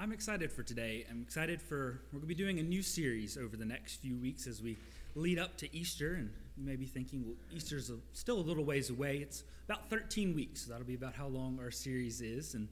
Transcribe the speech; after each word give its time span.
I'm 0.00 0.12
excited 0.12 0.50
for 0.50 0.62
today. 0.62 1.04
I'm 1.10 1.20
excited 1.20 1.60
for, 1.60 2.00
we're 2.10 2.20
going 2.20 2.22
to 2.22 2.26
be 2.26 2.34
doing 2.34 2.58
a 2.58 2.62
new 2.62 2.80
series 2.80 3.36
over 3.36 3.54
the 3.54 3.66
next 3.66 3.96
few 3.96 4.16
weeks 4.16 4.46
as 4.46 4.62
we 4.62 4.78
lead 5.14 5.38
up 5.38 5.58
to 5.58 5.76
Easter. 5.76 6.14
And 6.14 6.30
you 6.56 6.64
may 6.64 6.76
be 6.76 6.86
thinking, 6.86 7.22
well, 7.26 7.34
Easter's 7.54 7.90
a, 7.90 7.96
still 8.14 8.38
a 8.38 8.40
little 8.40 8.64
ways 8.64 8.88
away. 8.88 9.18
It's 9.18 9.44
about 9.68 9.90
13 9.90 10.34
weeks. 10.34 10.62
So 10.64 10.70
that'll 10.70 10.86
be 10.86 10.94
about 10.94 11.12
how 11.12 11.26
long 11.26 11.58
our 11.60 11.70
series 11.70 12.22
is. 12.22 12.54
And 12.54 12.66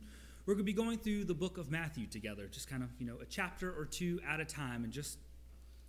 we're 0.46 0.54
going 0.54 0.64
to 0.64 0.73
be 0.73 0.73
going 0.73 0.96
through 0.96 1.25
the 1.25 1.35
book 1.35 1.59
of 1.59 1.71
Matthew 1.71 2.07
together, 2.07 2.46
just 2.51 2.67
kind 2.67 2.83
of, 2.83 2.89
you 2.99 3.07
know, 3.07 3.19
a 3.21 3.27
chapter 3.27 3.79
or 3.79 3.85
two 3.85 4.21
at 4.27 4.41
a 4.41 4.47
time. 4.47 4.83
And 4.83 4.91
just 4.91 5.19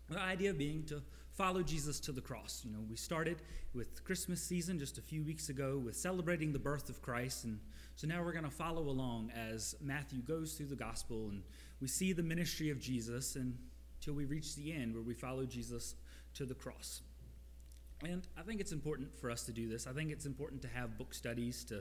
the 0.10 0.20
idea 0.20 0.54
being 0.54 0.84
to 0.88 1.02
follow 1.40 1.64
Jesus 1.64 2.02
to 2.02 2.12
the 2.12 2.20
cross. 2.20 2.64
You 2.66 2.72
know, 2.74 2.84
we 2.90 2.98
started 2.98 3.38
with 3.74 4.04
Christmas 4.04 4.44
season 4.44 4.78
just 4.78 4.98
a 4.98 5.02
few 5.02 5.24
weeks 5.24 5.48
ago 5.48 5.82
with 5.82 5.96
celebrating 5.96 6.52
the 6.52 6.60
birth 6.60 6.90
of 6.90 7.02
Christ. 7.02 7.46
And 7.46 7.62
so 7.96 8.08
now 8.08 8.22
we're 8.22 8.34
going 8.34 8.44
to 8.44 8.50
follow 8.50 8.82
along 8.82 9.32
as 9.32 9.74
Matthew 9.80 10.20
goes 10.22 10.56
through 10.56 10.66
the 10.66 10.76
gospel 10.76 11.30
and 11.30 11.42
we 11.80 11.88
see 11.88 12.12
the 12.12 12.22
ministry 12.22 12.72
of 12.72 12.82
Jesus 12.82 13.38
until 13.38 14.16
we 14.16 14.26
reach 14.26 14.58
the 14.58 14.74
end 14.74 14.94
where 14.94 15.02
we 15.02 15.14
follow 15.14 15.46
Jesus 15.46 15.96
to 16.34 16.46
the 16.46 16.54
cross. 16.54 17.04
And 18.04 18.28
I 18.38 18.42
think 18.42 18.60
it's 18.60 18.74
important 18.74 19.18
for 19.18 19.32
us 19.32 19.46
to 19.46 19.54
do 19.54 19.70
this. 19.70 19.88
I 19.88 19.94
think 19.94 20.12
it's 20.12 20.26
important 20.26 20.62
to 20.64 20.68
have 20.68 20.98
book 20.98 21.14
studies 21.14 21.64
to, 21.70 21.76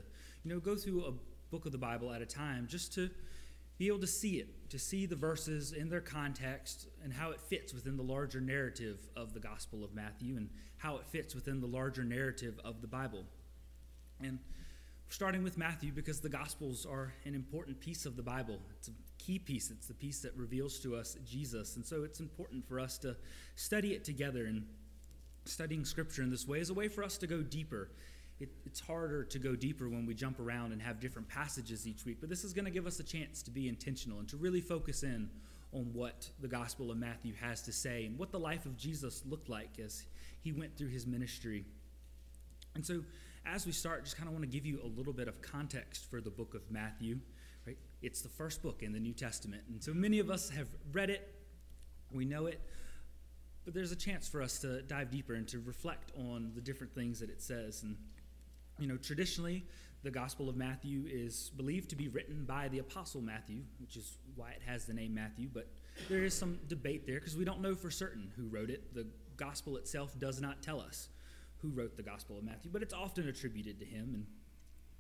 you 0.45 0.55
know, 0.55 0.61
go 0.61 0.77
through 0.77 1.05
a 1.05 1.13
book 1.51 1.67
of 1.67 1.73
the 1.73 1.79
Bible 1.79 2.13
at 2.13 2.23
a 2.23 2.27
time 2.27 2.69
just 2.71 2.95
to 2.95 3.11
be 3.79 3.87
able 3.87 4.01
to 4.01 4.07
see 4.07 4.39
it, 4.39 4.71
to 4.71 4.79
see 4.79 5.07
the 5.07 5.17
verses 5.17 5.73
in 5.73 5.89
their 5.89 6.01
context 6.01 6.89
and 7.03 7.13
how 7.13 7.31
it 7.31 7.41
fits 7.41 7.73
within 7.73 7.97
the 7.97 8.03
larger 8.03 8.41
narrative 8.41 8.99
of 9.17 9.33
the 9.33 9.41
Gospel 9.41 9.85
of 9.85 9.95
Matthew 9.95 10.37
and 10.37 10.51
how 10.79 10.97
it 10.97 11.07
fits 11.07 11.35
within 11.35 11.61
the 11.61 11.67
larger 11.67 12.05
narrative 12.05 12.61
of 12.65 12.81
the 12.81 12.89
Bible. 12.89 13.25
And 14.21 14.41
starting 15.09 15.43
with 15.43 15.57
Matthew 15.57 15.93
because 15.93 16.21
the 16.21 16.29
Gospels 16.29 16.85
are 16.85 17.15
an 17.25 17.35
important 17.35 17.81
piece 17.81 18.05
of 18.05 18.17
the 18.17 18.23
Bible. 18.23 18.59
It's 18.77 18.89
a 18.89 18.93
key 19.19 19.39
piece, 19.39 19.71
it's 19.71 19.87
the 19.87 19.95
piece 19.95 20.21
that 20.21 20.35
reveals 20.37 20.81
to 20.81 20.97
us 20.97 21.17
Jesus. 21.25 21.77
And 21.77 21.87
so 21.87 22.03
it's 22.03 22.21
important 22.21 22.67
for 22.69 22.81
us 22.81 22.99
to 22.99 23.17
study 23.55 23.95
it 23.95 24.05
together. 24.05 24.47
And 24.47 24.67
studying 25.45 25.85
Scripture 25.85 26.23
in 26.23 26.31
this 26.31 26.47
way 26.47 26.59
is 26.59 26.71
a 26.71 26.75
way 26.75 26.89
for 26.89 27.03
us 27.03 27.17
to 27.19 27.27
go 27.27 27.43
deeper. 27.43 27.91
It, 28.41 28.51
it's 28.65 28.81
harder 28.81 29.25
to 29.25 29.39
go 29.39 29.57
deeper 29.57 29.89
when 29.89 30.07
we 30.07 30.15
jump 30.15 30.39
around 30.39 30.73
and 30.73 30.81
have 30.81 31.01
different 31.01 31.29
passages 31.29 31.87
each 31.87 32.05
week, 32.05 32.19
but 32.21 32.29
this 32.29 32.45
is 32.45 32.53
going 32.53 32.67
to 32.67 32.71
give 32.71 32.87
us 32.87 33.01
a 33.01 33.03
chance 33.03 33.43
to 33.43 33.51
be 33.51 33.69
intentional 33.69 34.21
and 34.21 34.29
to 34.29 34.37
really 34.37 34.61
focus 34.61 35.03
in 35.03 35.29
on 35.73 35.91
what 35.93 36.29
the 36.41 36.49
Gospel 36.49 36.91
of 36.91 36.97
Matthew 36.97 37.35
has 37.41 37.63
to 37.63 37.73
say 37.73 38.07
and 38.07 38.19
what 38.19 38.31
the 38.31 38.39
life 38.39 38.65
of 38.65 38.77
Jesus 38.77 39.23
looked 39.27 39.49
like 39.49 39.79
as 39.85 40.05
he 40.41 40.53
went 40.53 40.77
through 40.77 40.89
his 40.89 41.07
ministry. 41.07 41.65
And 42.75 42.87
so, 42.87 43.03
as 43.45 43.67
we 43.67 43.73
start, 43.73 44.05
just 44.05 44.17
kind 44.17 44.29
of 44.29 44.35
want 44.35 44.45
to 44.45 44.51
give 44.51 44.65
you 44.65 44.81
a 44.83 44.87
little 44.87 45.13
bit 45.13 45.27
of 45.27 45.41
context 45.43 46.09
for 46.11 46.21
the 46.21 46.31
book 46.31 46.55
of 46.55 46.71
Matthew. 46.71 47.19
Right? 47.67 47.79
It's 48.03 48.23
the 48.23 48.29
first 48.29 48.63
book 48.63 48.83
in 48.83 48.93
the 48.93 49.01
New 49.01 49.13
Testament. 49.13 49.63
And 49.69 49.83
so 49.83 49.93
many 49.93 50.21
of 50.21 50.31
us 50.31 50.49
have 50.51 50.69
read 50.93 51.11
it, 51.11 51.35
we 52.13 52.25
know 52.25 52.47
it, 52.47 52.61
but 53.65 53.75
there's 53.75 53.93
a 53.93 53.97
chance 53.97 54.29
for 54.29 54.41
us 54.41 54.59
to 54.61 54.83
dive 54.83 55.11
deeper 55.11 55.35
and 55.35 55.47
to 55.49 55.59
reflect 55.61 56.13
on 56.17 56.53
the 56.55 56.61
different 56.61 56.95
things 56.95 57.21
that 57.21 57.31
it 57.31 57.43
says. 57.43 57.83
And, 57.83 57.97
you 58.79 58.87
know, 58.87 58.97
traditionally, 58.97 59.65
the 60.03 60.11
Gospel 60.11 60.49
of 60.49 60.57
Matthew 60.57 61.05
is 61.09 61.51
believed 61.57 61.91
to 61.91 61.97
be 61.97 62.09
written 62.09 62.45
by 62.45 62.69
the 62.69 62.79
Apostle 62.79 63.21
Matthew, 63.21 63.63
which 63.81 63.97
is 63.97 64.19
why 64.37 64.51
it 64.51 64.63
has 64.65 64.85
the 64.85 64.95
name 64.95 65.15
Matthew, 65.15 65.49
but 65.53 65.69
there 66.09 66.25
is 66.25 66.35
some 66.35 66.59
debate 66.69 67.07
there 67.07 67.17
because 67.17 67.37
we 67.37 67.45
don't 67.45 67.61
know 67.61 67.75
for 67.75 67.91
certain 67.91 68.31
who 68.37 68.47
wrote 68.47 68.71
it. 68.71 68.95
The 68.95 69.07
Gospel 69.37 69.77
itself 69.77 70.19
does 70.19 70.41
not 70.41 70.63
tell 70.63 70.81
us 70.81 71.09
who 71.59 71.71
wrote 71.71 71.97
the 71.97 72.03
Gospel 72.03 72.39
of 72.39 72.45
Matthew, 72.45 72.71
but 72.73 72.83
it's 72.83 72.95
often 72.95 73.29
attributed 73.29 73.81
to 73.81 73.85
him. 73.85 74.13
And 74.15 74.27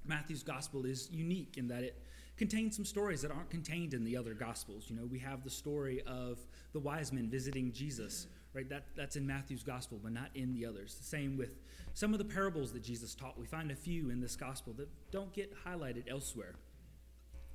Matthew's 0.04 0.42
Gospel 0.42 0.84
is 0.84 1.08
unique 1.12 1.56
in 1.56 1.68
that 1.68 1.84
it 1.84 2.02
contains 2.36 2.74
some 2.74 2.84
stories 2.84 3.22
that 3.22 3.30
aren't 3.30 3.50
contained 3.50 3.94
in 3.94 4.04
the 4.04 4.16
other 4.16 4.34
Gospels. 4.34 4.86
You 4.88 4.96
know, 4.96 5.06
we 5.06 5.18
have 5.20 5.44
the 5.44 5.50
story 5.50 6.02
of 6.06 6.38
the 6.72 6.80
wise 6.80 7.12
men 7.12 7.28
visiting 7.28 7.72
Jesus, 7.72 8.26
right? 8.58 8.68
That, 8.70 8.86
that's 8.96 9.14
in 9.14 9.24
Matthew's 9.24 9.62
Gospel, 9.62 10.00
but 10.02 10.12
not 10.12 10.30
in 10.34 10.52
the 10.52 10.66
others. 10.66 10.96
The 10.96 11.04
same 11.04 11.36
with 11.36 11.60
some 11.94 12.12
of 12.12 12.18
the 12.18 12.24
parables 12.24 12.72
that 12.72 12.82
Jesus 12.82 13.14
taught. 13.14 13.38
We 13.38 13.46
find 13.46 13.70
a 13.70 13.76
few 13.76 14.10
in 14.10 14.20
this 14.20 14.34
Gospel 14.34 14.72
that 14.78 14.88
don't 15.12 15.32
get 15.32 15.54
highlighted 15.64 16.10
elsewhere. 16.10 16.56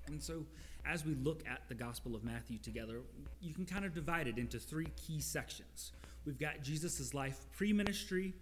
And 0.08 0.24
so, 0.24 0.46
as 0.86 1.06
we 1.06 1.16
look 1.16 1.44
at 1.46 1.68
the 1.68 1.75
Gospel 1.75 2.16
of 2.16 2.24
Matthew 2.24 2.58
together, 2.58 3.02
you 3.42 3.53
can 3.53 3.66
kind 3.66 3.84
of 3.84 3.94
divide 3.94 4.28
it 4.28 4.38
into 4.38 4.59
three 4.59 4.88
key 4.96 5.19
sections. 5.19 5.92
We've 6.25 6.40
got 6.40 6.62
Jesus' 6.62 7.13
life 7.13 7.38
pre 7.52 7.74
ministry, 7.74 8.34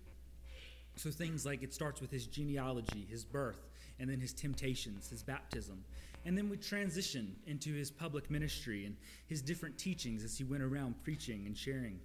so 0.97 1.09
things 1.09 1.47
like 1.47 1.63
it 1.63 1.73
starts 1.73 2.00
with 2.00 2.11
his 2.11 2.27
genealogy, 2.27 3.07
his 3.09 3.25
birth, 3.25 3.69
and 4.00 4.07
then 4.07 4.19
his 4.19 4.33
temptations, 4.33 5.09
his 5.09 5.23
baptism. 5.23 5.83
And 6.25 6.38
then 6.38 6.47
we 6.47 6.57
transition 6.57 7.35
into 7.47 7.73
his 7.73 7.89
public 7.89 8.29
ministry 8.29 8.85
and 8.85 8.95
his 9.25 9.41
different 9.41 9.79
teachings 9.79 10.23
as 10.23 10.38
he 10.38 10.44
went 10.44 10.61
around 10.61 11.01
preaching 11.03 11.47
and 11.47 11.57
sharing. 11.57 12.00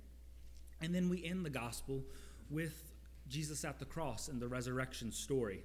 And 0.81 0.95
then 0.95 1.09
we 1.09 1.25
end 1.25 1.45
the 1.45 1.51
gospel 1.51 2.05
with 2.51 2.93
Jesus 3.29 3.65
at 3.65 3.79
the 3.79 3.85
cross 3.85 4.29
and 4.29 4.41
the 4.41 4.49
resurrection 4.49 5.11
story. 5.11 5.63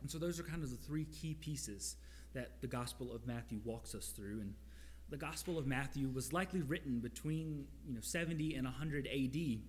And 0.00 0.10
so 0.10 0.18
those 0.18 0.38
are 0.38 0.42
kind 0.42 0.62
of 0.62 0.70
the 0.70 0.76
three 0.76 1.04
key 1.06 1.34
pieces 1.34 1.96
that 2.34 2.60
the 2.60 2.66
Gospel 2.66 3.14
of 3.14 3.26
Matthew 3.26 3.60
walks 3.64 3.94
us 3.94 4.08
through. 4.08 4.40
And 4.40 4.54
the 5.08 5.16
Gospel 5.16 5.58
of 5.58 5.66
Matthew 5.66 6.08
was 6.08 6.32
likely 6.32 6.60
written 6.60 7.00
between 7.00 7.64
you 7.86 7.94
know 7.94 8.00
70 8.02 8.54
and 8.56 8.66
100 8.66 9.06
AD 9.06 9.60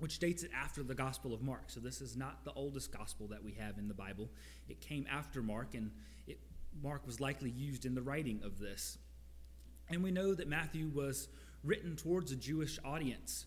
which 0.00 0.18
dates 0.18 0.42
it 0.42 0.50
after 0.54 0.82
the 0.82 0.94
Gospel 0.94 1.32
of 1.32 1.42
Mark. 1.42 1.64
So 1.68 1.78
this 1.78 2.00
is 2.00 2.16
not 2.16 2.44
the 2.44 2.52
oldest 2.54 2.90
gospel 2.90 3.28
that 3.28 3.44
we 3.44 3.52
have 3.52 3.78
in 3.78 3.86
the 3.86 3.94
Bible. 3.94 4.30
It 4.68 4.80
came 4.80 5.06
after 5.10 5.42
Mark, 5.42 5.74
and 5.74 5.90
it, 6.26 6.38
Mark 6.82 7.06
was 7.06 7.20
likely 7.20 7.50
used 7.50 7.84
in 7.84 7.94
the 7.94 8.02
writing 8.02 8.40
of 8.42 8.58
this. 8.58 8.98
And 9.90 10.02
we 10.02 10.10
know 10.10 10.34
that 10.34 10.48
Matthew 10.48 10.88
was 10.88 11.28
written 11.62 11.96
towards 11.96 12.32
a 12.32 12.36
Jewish 12.36 12.78
audience. 12.84 13.46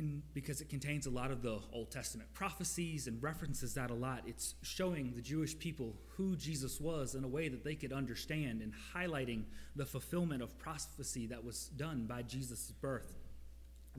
And 0.00 0.22
because 0.32 0.62
it 0.62 0.70
contains 0.70 1.04
a 1.04 1.10
lot 1.10 1.30
of 1.30 1.42
the 1.42 1.58
Old 1.74 1.90
Testament 1.90 2.32
prophecies 2.32 3.06
and 3.06 3.22
references 3.22 3.74
that 3.74 3.90
a 3.90 3.94
lot, 3.94 4.22
it's 4.26 4.54
showing 4.62 5.12
the 5.14 5.20
Jewish 5.20 5.58
people 5.58 5.94
who 6.16 6.36
Jesus 6.36 6.80
was 6.80 7.14
in 7.14 7.22
a 7.22 7.28
way 7.28 7.48
that 7.48 7.64
they 7.64 7.74
could 7.74 7.92
understand 7.92 8.62
and 8.62 8.72
highlighting 8.94 9.42
the 9.76 9.84
fulfillment 9.84 10.42
of 10.42 10.58
prophecy 10.58 11.26
that 11.26 11.44
was 11.44 11.66
done 11.76 12.06
by 12.06 12.22
Jesus' 12.22 12.72
birth 12.80 13.12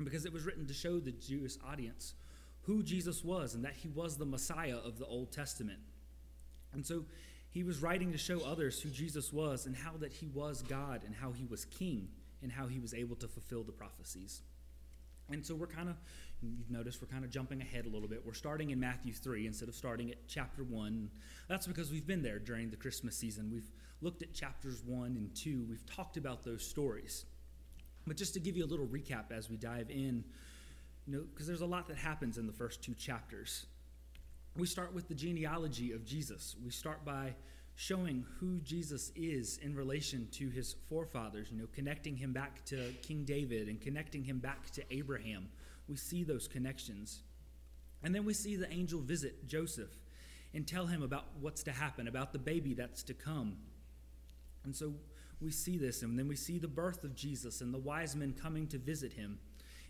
because 0.04 0.26
it 0.26 0.34
was 0.34 0.44
written 0.44 0.66
to 0.66 0.74
show 0.74 1.00
the 1.00 1.12
Jewish 1.12 1.54
audience 1.64 2.16
who 2.62 2.82
Jesus 2.82 3.24
was 3.24 3.54
and 3.54 3.64
that 3.64 3.76
he 3.76 3.88
was 3.90 4.18
the 4.18 4.26
Messiah 4.26 4.78
of 4.84 4.98
the 4.98 5.06
Old 5.06 5.32
Testament. 5.32 5.82
And 6.74 6.84
so 6.84 7.06
he 7.52 7.62
was 7.62 7.80
writing 7.80 8.12
to 8.12 8.18
show 8.18 8.40
others 8.40 8.82
who 8.82 8.90
Jesus 8.90 9.32
was 9.32 9.68
and 9.68 9.76
how 9.76 9.98
that 9.98 10.14
he 10.14 10.30
was 10.30 10.64
God 10.64 11.04
and 11.06 11.14
how 11.14 11.32
he 11.32 11.46
was 11.46 11.66
king 11.66 12.08
and 12.42 12.52
how 12.52 12.66
he 12.66 12.80
was 12.80 12.96
able 12.96 13.18
to 13.18 13.28
fulfill 13.28 13.62
the 13.62 13.72
prophecies. 13.72 14.42
And 15.32 15.46
so 15.46 15.56
we're 15.56 15.68
kind 15.68 15.90
of, 15.90 15.96
you've 16.42 16.70
noticed 16.70 17.02
we're 17.02 17.08
kind 17.08 17.24
of 17.24 17.30
jumping 17.30 17.62
ahead 17.62 17.86
a 17.86 17.90
little 17.90 18.08
bit. 18.08 18.24
We're 18.26 18.34
starting 18.34 18.72
in 18.72 18.80
Matthew 18.80 19.14
3 19.14 19.48
instead 19.48 19.70
of 19.70 19.76
starting 19.76 20.12
at 20.12 20.28
chapter 20.28 20.64
1. 20.64 21.10
That's 21.48 21.68
because 21.68 21.92
we've 21.92 22.08
been 22.08 22.22
there 22.22 22.40
during 22.40 22.70
the 22.70 22.78
Christmas 22.78 23.16
season. 23.16 23.50
We've 23.52 23.70
looked 24.02 24.22
at 24.24 24.34
chapters 24.34 24.84
1 24.86 25.06
and 25.16 25.34
2. 25.36 25.66
We've 25.70 25.86
talked 25.86 26.18
about 26.18 26.44
those 26.44 26.66
stories. 26.66 27.26
But 28.08 28.18
just 28.18 28.34
to 28.34 28.40
give 28.40 28.58
you 28.58 28.66
a 28.66 28.68
little 28.68 28.88
recap 28.88 29.32
as 29.32 29.50
we 29.50 29.58
dive 29.58 29.90
in, 29.90 30.24
you 31.08 31.14
know, 31.14 31.24
because 31.32 31.48
there's 31.48 31.62
a 31.62 31.66
lot 31.66 31.88
that 31.88 31.98
happens 31.98 32.38
in 32.38 32.48
the 32.48 32.54
first 32.54 32.84
two 32.84 32.94
chapters. 32.94 33.66
We 34.58 34.68
start 34.68 34.94
with 34.94 35.08
the 35.08 35.16
genealogy 35.16 35.94
of 35.94 36.06
Jesus. 36.06 36.56
We 36.64 36.72
start 36.72 37.06
by 37.06 37.36
showing 37.76 38.26
who 38.40 38.60
Jesus 38.60 39.12
is 39.16 39.58
in 39.58 39.76
relation 39.76 40.28
to 40.34 40.50
his 40.50 40.76
forefathers, 40.90 41.48
you 41.52 41.58
know, 41.58 41.68
connecting 41.74 42.16
him 42.16 42.34
back 42.34 42.64
to 42.66 42.92
King 43.02 43.24
David 43.24 43.68
and 43.68 43.82
connecting 43.82 44.24
him 44.24 44.40
back 44.40 44.70
to 44.72 44.94
Abraham. 44.94 45.50
We 45.88 45.96
see 45.96 46.24
those 46.24 46.48
connections. 46.48 47.24
And 48.04 48.14
then 48.14 48.26
we 48.26 48.34
see 48.34 48.56
the 48.56 48.72
angel 48.72 49.00
visit 49.00 49.48
Joseph 49.48 49.92
and 50.54 50.68
tell 50.68 50.86
him 50.86 51.02
about 51.02 51.26
what's 51.40 51.64
to 51.64 51.72
happen, 51.72 52.08
about 52.08 52.34
the 52.34 52.40
baby 52.40 52.74
that's 52.74 53.04
to 53.04 53.14
come. 53.14 53.58
And 54.64 54.76
so 54.76 54.94
we 55.40 55.50
see 55.50 55.78
this, 55.78 56.04
and 56.04 56.20
then 56.20 56.28
we 56.28 56.36
see 56.36 56.60
the 56.60 56.68
birth 56.68 57.04
of 57.04 57.16
Jesus 57.16 57.62
and 57.62 57.74
the 57.74 57.80
wise 57.80 58.16
men 58.16 58.34
coming 58.40 58.68
to 58.68 58.78
visit 58.78 59.14
him. 59.14 59.40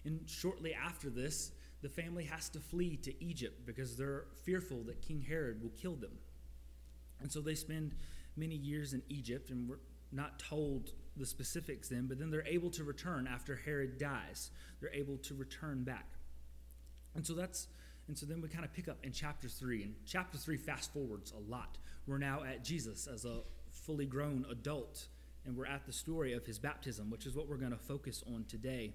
And 0.06 0.22
shortly 0.28 0.74
after 0.74 1.10
this, 1.10 1.52
the 1.82 1.90
family 1.90 2.24
has 2.26 2.48
to 2.50 2.60
flee 2.60 2.96
to 2.98 3.24
Egypt 3.24 3.66
because 3.66 3.98
they're 3.98 4.26
fearful 4.44 4.84
that 4.84 5.02
King 5.02 5.22
Herod 5.28 5.62
will 5.62 5.72
kill 5.72 5.96
them. 5.96 6.12
And 7.22 7.32
so 7.32 7.42
they 7.42 7.56
spend 7.56 7.96
many 8.36 8.56
years 8.56 8.94
in 8.94 9.02
Egypt, 9.10 9.50
and 9.50 9.70
we're 9.70 9.80
not 10.12 10.40
told 10.40 10.92
the 11.18 11.26
specifics 11.26 11.90
then, 11.90 12.08
but 12.08 12.20
then 12.20 12.32
they're 12.32 12.48
able 12.48 12.70
to 12.72 12.84
return 12.84 13.28
after 13.28 13.56
Herod 13.56 13.98
dies. 13.98 14.52
They're 14.80 14.94
able 14.94 15.18
to 15.18 15.34
return 15.34 15.84
back. 15.84 16.08
And 17.16 17.26
so 17.26 17.34
that's 17.34 17.68
and 18.08 18.18
so 18.18 18.26
then 18.26 18.42
we 18.42 18.50
kind 18.50 18.66
of 18.66 18.74
pick 18.74 18.90
up 18.90 18.98
in 19.04 19.12
chapter 19.12 19.48
3. 19.48 19.84
And 19.84 19.96
chapter 20.06 20.38
3 20.38 20.58
fast 20.58 20.92
forwards 20.92 21.32
a 21.32 21.50
lot. 21.50 21.78
We're 22.08 22.18
now 22.18 22.44
at 22.44 22.64
Jesus 22.64 23.08
as 23.08 23.26
a 23.26 23.42
fully 23.70 24.06
grown 24.06 24.46
adult 24.50 25.08
and 25.46 25.56
we're 25.56 25.66
at 25.66 25.86
the 25.86 25.94
story 25.94 26.34
of 26.34 26.46
his 26.46 26.60
baptism, 26.60 27.10
which 27.10 27.26
is 27.26 27.36
what 27.36 27.48
we're 27.48 27.58
going 27.58 27.72
to 27.72 27.78
focus 27.78 28.24
on 28.28 28.46
today. 28.48 28.94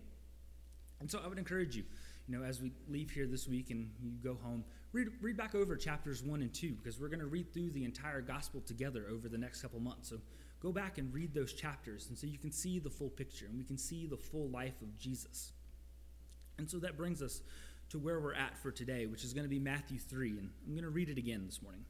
And 1.01 1.11
so 1.11 1.21
I 1.25 1.29
would 1.29 1.39
encourage 1.39 1.77
you, 1.77 1.85
you 2.29 2.37
know, 2.37 2.45
as 2.45 2.61
we 2.61 2.73
leave 2.89 3.11
here 3.11 3.27
this 3.27 3.49
week 3.49 3.71
and 3.71 3.91
you 4.03 4.13
go 4.23 4.39
home, 4.43 4.65
read, 4.97 5.09
read 5.21 5.37
back 5.37 5.55
over 5.55 5.77
chapters 5.77 6.23
1 6.23 6.41
and 6.41 6.55
2 6.55 6.73
because 6.73 6.99
we're 6.99 7.09
going 7.09 7.21
to 7.21 7.27
read 7.27 7.53
through 7.53 7.71
the 7.71 7.85
entire 7.85 8.23
gospel 8.23 8.63
together 8.63 9.05
over 9.13 9.29
the 9.29 9.37
next 9.37 9.61
couple 9.61 9.79
months. 9.79 10.09
So 10.09 10.17
go 10.61 10.73
back 10.73 10.97
and 10.97 11.13
read 11.13 11.35
those 11.35 11.53
chapters 11.53 12.07
and 12.09 12.17
so 12.17 12.27
you 12.27 12.39
can 12.39 12.51
see 12.51 12.79
the 12.79 12.89
full 12.89 13.11
picture 13.11 13.45
and 13.45 13.59
we 13.59 13.65
can 13.65 13.77
see 13.77 14.07
the 14.07 14.17
full 14.17 14.49
life 14.49 14.81
of 14.81 14.99
Jesus. 14.99 15.53
And 16.59 16.71
so 16.71 16.79
that 16.79 16.97
brings 16.97 17.21
us 17.21 17.43
to 17.91 17.99
where 17.99 18.19
we're 18.21 18.35
at 18.35 18.57
for 18.57 18.71
today, 18.71 19.05
which 19.05 19.23
is 19.23 19.35
going 19.35 19.45
to 19.45 19.51
be 19.51 19.59
Matthew 19.59 19.99
3. 19.99 20.31
And 20.31 20.51
I'm 20.67 20.73
going 20.73 20.83
to 20.83 20.91
read 20.91 21.11
it 21.11 21.19
again 21.19 21.45
this 21.45 21.63
morning. 21.63 21.85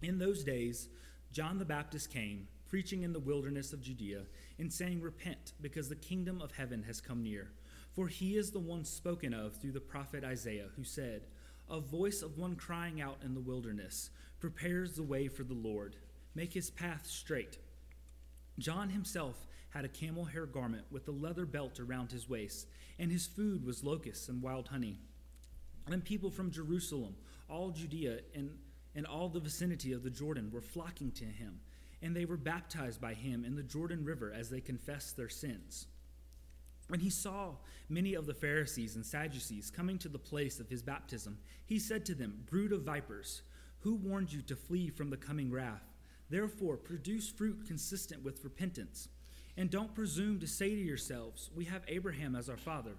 In 0.00 0.18
those 0.18 0.42
days, 0.42 0.88
John 1.32 1.58
the 1.58 1.66
Baptist 1.66 2.10
came, 2.10 2.48
preaching 2.66 3.02
in 3.02 3.12
the 3.12 3.20
wilderness 3.20 3.74
of 3.74 3.82
Judea, 3.82 4.22
and 4.58 4.72
saying, 4.72 5.02
Repent, 5.02 5.52
because 5.60 5.90
the 5.90 5.96
kingdom 5.96 6.40
of 6.40 6.52
heaven 6.52 6.82
has 6.84 7.02
come 7.02 7.22
near. 7.22 7.50
For 7.92 8.08
he 8.08 8.36
is 8.36 8.50
the 8.50 8.58
one 8.58 8.86
spoken 8.86 9.34
of 9.34 9.56
through 9.56 9.72
the 9.72 9.80
prophet 9.80 10.24
Isaiah, 10.24 10.68
who 10.74 10.84
said, 10.84 11.26
A 11.70 11.78
voice 11.78 12.20
of 12.22 12.36
one 12.36 12.56
crying 12.56 13.00
out 13.00 13.18
in 13.24 13.32
the 13.32 13.40
wilderness, 13.40 14.10
prepares 14.40 14.96
the 14.96 15.04
way 15.04 15.28
for 15.28 15.44
the 15.44 15.54
Lord, 15.54 15.94
make 16.34 16.52
his 16.52 16.68
path 16.68 17.06
straight. 17.06 17.58
John 18.58 18.90
himself 18.90 19.46
had 19.68 19.84
a 19.84 19.88
camel 19.88 20.24
hair 20.24 20.46
garment 20.46 20.84
with 20.90 21.06
a 21.06 21.12
leather 21.12 21.46
belt 21.46 21.78
around 21.78 22.10
his 22.10 22.28
waist, 22.28 22.66
and 22.98 23.12
his 23.12 23.28
food 23.28 23.64
was 23.64 23.84
locusts 23.84 24.28
and 24.28 24.42
wild 24.42 24.66
honey. 24.66 24.98
And 25.86 26.04
people 26.04 26.30
from 26.30 26.50
Jerusalem, 26.50 27.14
all 27.48 27.70
Judea, 27.70 28.18
and, 28.34 28.50
and 28.96 29.06
all 29.06 29.28
the 29.28 29.38
vicinity 29.38 29.92
of 29.92 30.02
the 30.02 30.10
Jordan 30.10 30.50
were 30.52 30.60
flocking 30.60 31.12
to 31.12 31.24
him, 31.24 31.60
and 32.02 32.16
they 32.16 32.24
were 32.24 32.36
baptized 32.36 33.00
by 33.00 33.14
him 33.14 33.44
in 33.44 33.54
the 33.54 33.62
Jordan 33.62 34.04
River 34.04 34.32
as 34.36 34.50
they 34.50 34.60
confessed 34.60 35.16
their 35.16 35.28
sins. 35.28 35.86
When 36.90 36.98
he 36.98 37.08
saw 37.08 37.52
many 37.88 38.14
of 38.14 38.26
the 38.26 38.34
Pharisees 38.34 38.96
and 38.96 39.06
Sadducees 39.06 39.70
coming 39.70 39.96
to 39.98 40.08
the 40.08 40.18
place 40.18 40.58
of 40.58 40.68
his 40.68 40.82
baptism, 40.82 41.38
he 41.64 41.78
said 41.78 42.04
to 42.06 42.16
them, 42.16 42.42
Brood 42.50 42.72
of 42.72 42.82
vipers, 42.82 43.42
who 43.78 43.94
warned 43.94 44.32
you 44.32 44.42
to 44.42 44.56
flee 44.56 44.90
from 44.90 45.08
the 45.08 45.16
coming 45.16 45.52
wrath? 45.52 45.84
Therefore, 46.30 46.76
produce 46.76 47.28
fruit 47.28 47.64
consistent 47.64 48.24
with 48.24 48.42
repentance. 48.42 49.08
And 49.56 49.70
don't 49.70 49.94
presume 49.94 50.40
to 50.40 50.48
say 50.48 50.70
to 50.70 50.80
yourselves, 50.80 51.50
We 51.54 51.64
have 51.66 51.82
Abraham 51.86 52.34
as 52.34 52.48
our 52.48 52.56
father. 52.56 52.96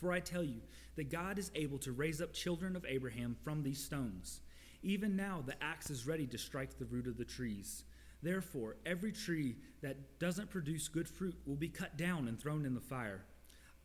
For 0.00 0.10
I 0.10 0.18
tell 0.18 0.42
you 0.42 0.60
that 0.96 1.08
God 1.08 1.38
is 1.38 1.52
able 1.54 1.78
to 1.78 1.92
raise 1.92 2.20
up 2.20 2.32
children 2.32 2.74
of 2.74 2.84
Abraham 2.84 3.36
from 3.44 3.62
these 3.62 3.82
stones. 3.82 4.40
Even 4.82 5.14
now, 5.14 5.44
the 5.46 5.62
axe 5.62 5.88
is 5.88 6.04
ready 6.04 6.26
to 6.26 6.38
strike 6.38 6.78
the 6.78 6.84
root 6.84 7.06
of 7.06 7.16
the 7.16 7.24
trees. 7.24 7.84
Therefore, 8.22 8.76
every 8.84 9.12
tree 9.12 9.56
that 9.80 10.18
doesn't 10.18 10.50
produce 10.50 10.88
good 10.88 11.08
fruit 11.08 11.36
will 11.46 11.56
be 11.56 11.68
cut 11.68 11.96
down 11.96 12.28
and 12.28 12.38
thrown 12.38 12.64
in 12.64 12.74
the 12.74 12.80
fire. 12.80 13.24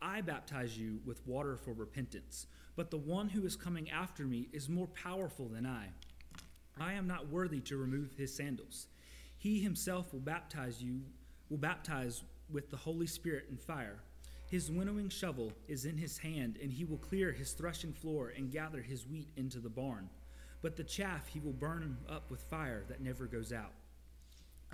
I 0.02 0.20
baptize 0.20 0.76
you 0.76 1.00
with 1.06 1.26
water 1.26 1.56
for 1.56 1.72
repentance, 1.72 2.46
but 2.76 2.90
the 2.90 2.98
one 2.98 3.28
who 3.28 3.46
is 3.46 3.56
coming 3.56 3.90
after 3.90 4.24
me 4.24 4.48
is 4.52 4.68
more 4.68 4.88
powerful 4.88 5.48
than 5.48 5.66
I. 5.66 5.88
I 6.78 6.94
am 6.94 7.06
not 7.06 7.28
worthy 7.28 7.60
to 7.60 7.76
remove 7.76 8.14
his 8.16 8.34
sandals. 8.34 8.88
He 9.38 9.60
himself 9.60 10.12
will 10.12 10.20
baptize 10.20 10.82
you 10.82 11.02
will 11.48 11.58
baptize 11.58 12.22
with 12.50 12.70
the 12.70 12.76
Holy 12.76 13.06
Spirit 13.06 13.46
and 13.48 13.60
fire. 13.60 14.00
His 14.50 14.70
winnowing 14.70 15.08
shovel 15.08 15.52
is 15.68 15.84
in 15.84 15.96
his 15.96 16.18
hand, 16.18 16.58
and 16.60 16.72
he 16.72 16.84
will 16.84 16.98
clear 16.98 17.32
his 17.32 17.52
threshing 17.52 17.92
floor 17.92 18.32
and 18.36 18.50
gather 18.50 18.80
his 18.80 19.06
wheat 19.06 19.28
into 19.36 19.58
the 19.58 19.68
barn. 19.68 20.08
But 20.62 20.76
the 20.76 20.84
chaff 20.84 21.28
he 21.28 21.40
will 21.40 21.52
burn 21.52 21.96
up 22.08 22.30
with 22.30 22.42
fire 22.42 22.84
that 22.88 23.00
never 23.00 23.26
goes 23.26 23.52
out. 23.52 23.72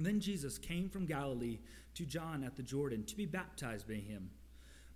Then 0.07 0.21
Jesus 0.21 0.59
came 0.59 0.89
from 0.89 1.07
Galilee 1.07 1.59
to 1.95 2.07
John 2.07 2.43
at 2.43 2.57
the 2.57 2.63
Jordan 2.63 3.05
to 3.05 3.17
be 3.17 3.27
baptized 3.27 3.87
by 3.87 3.95
him. 3.95 4.31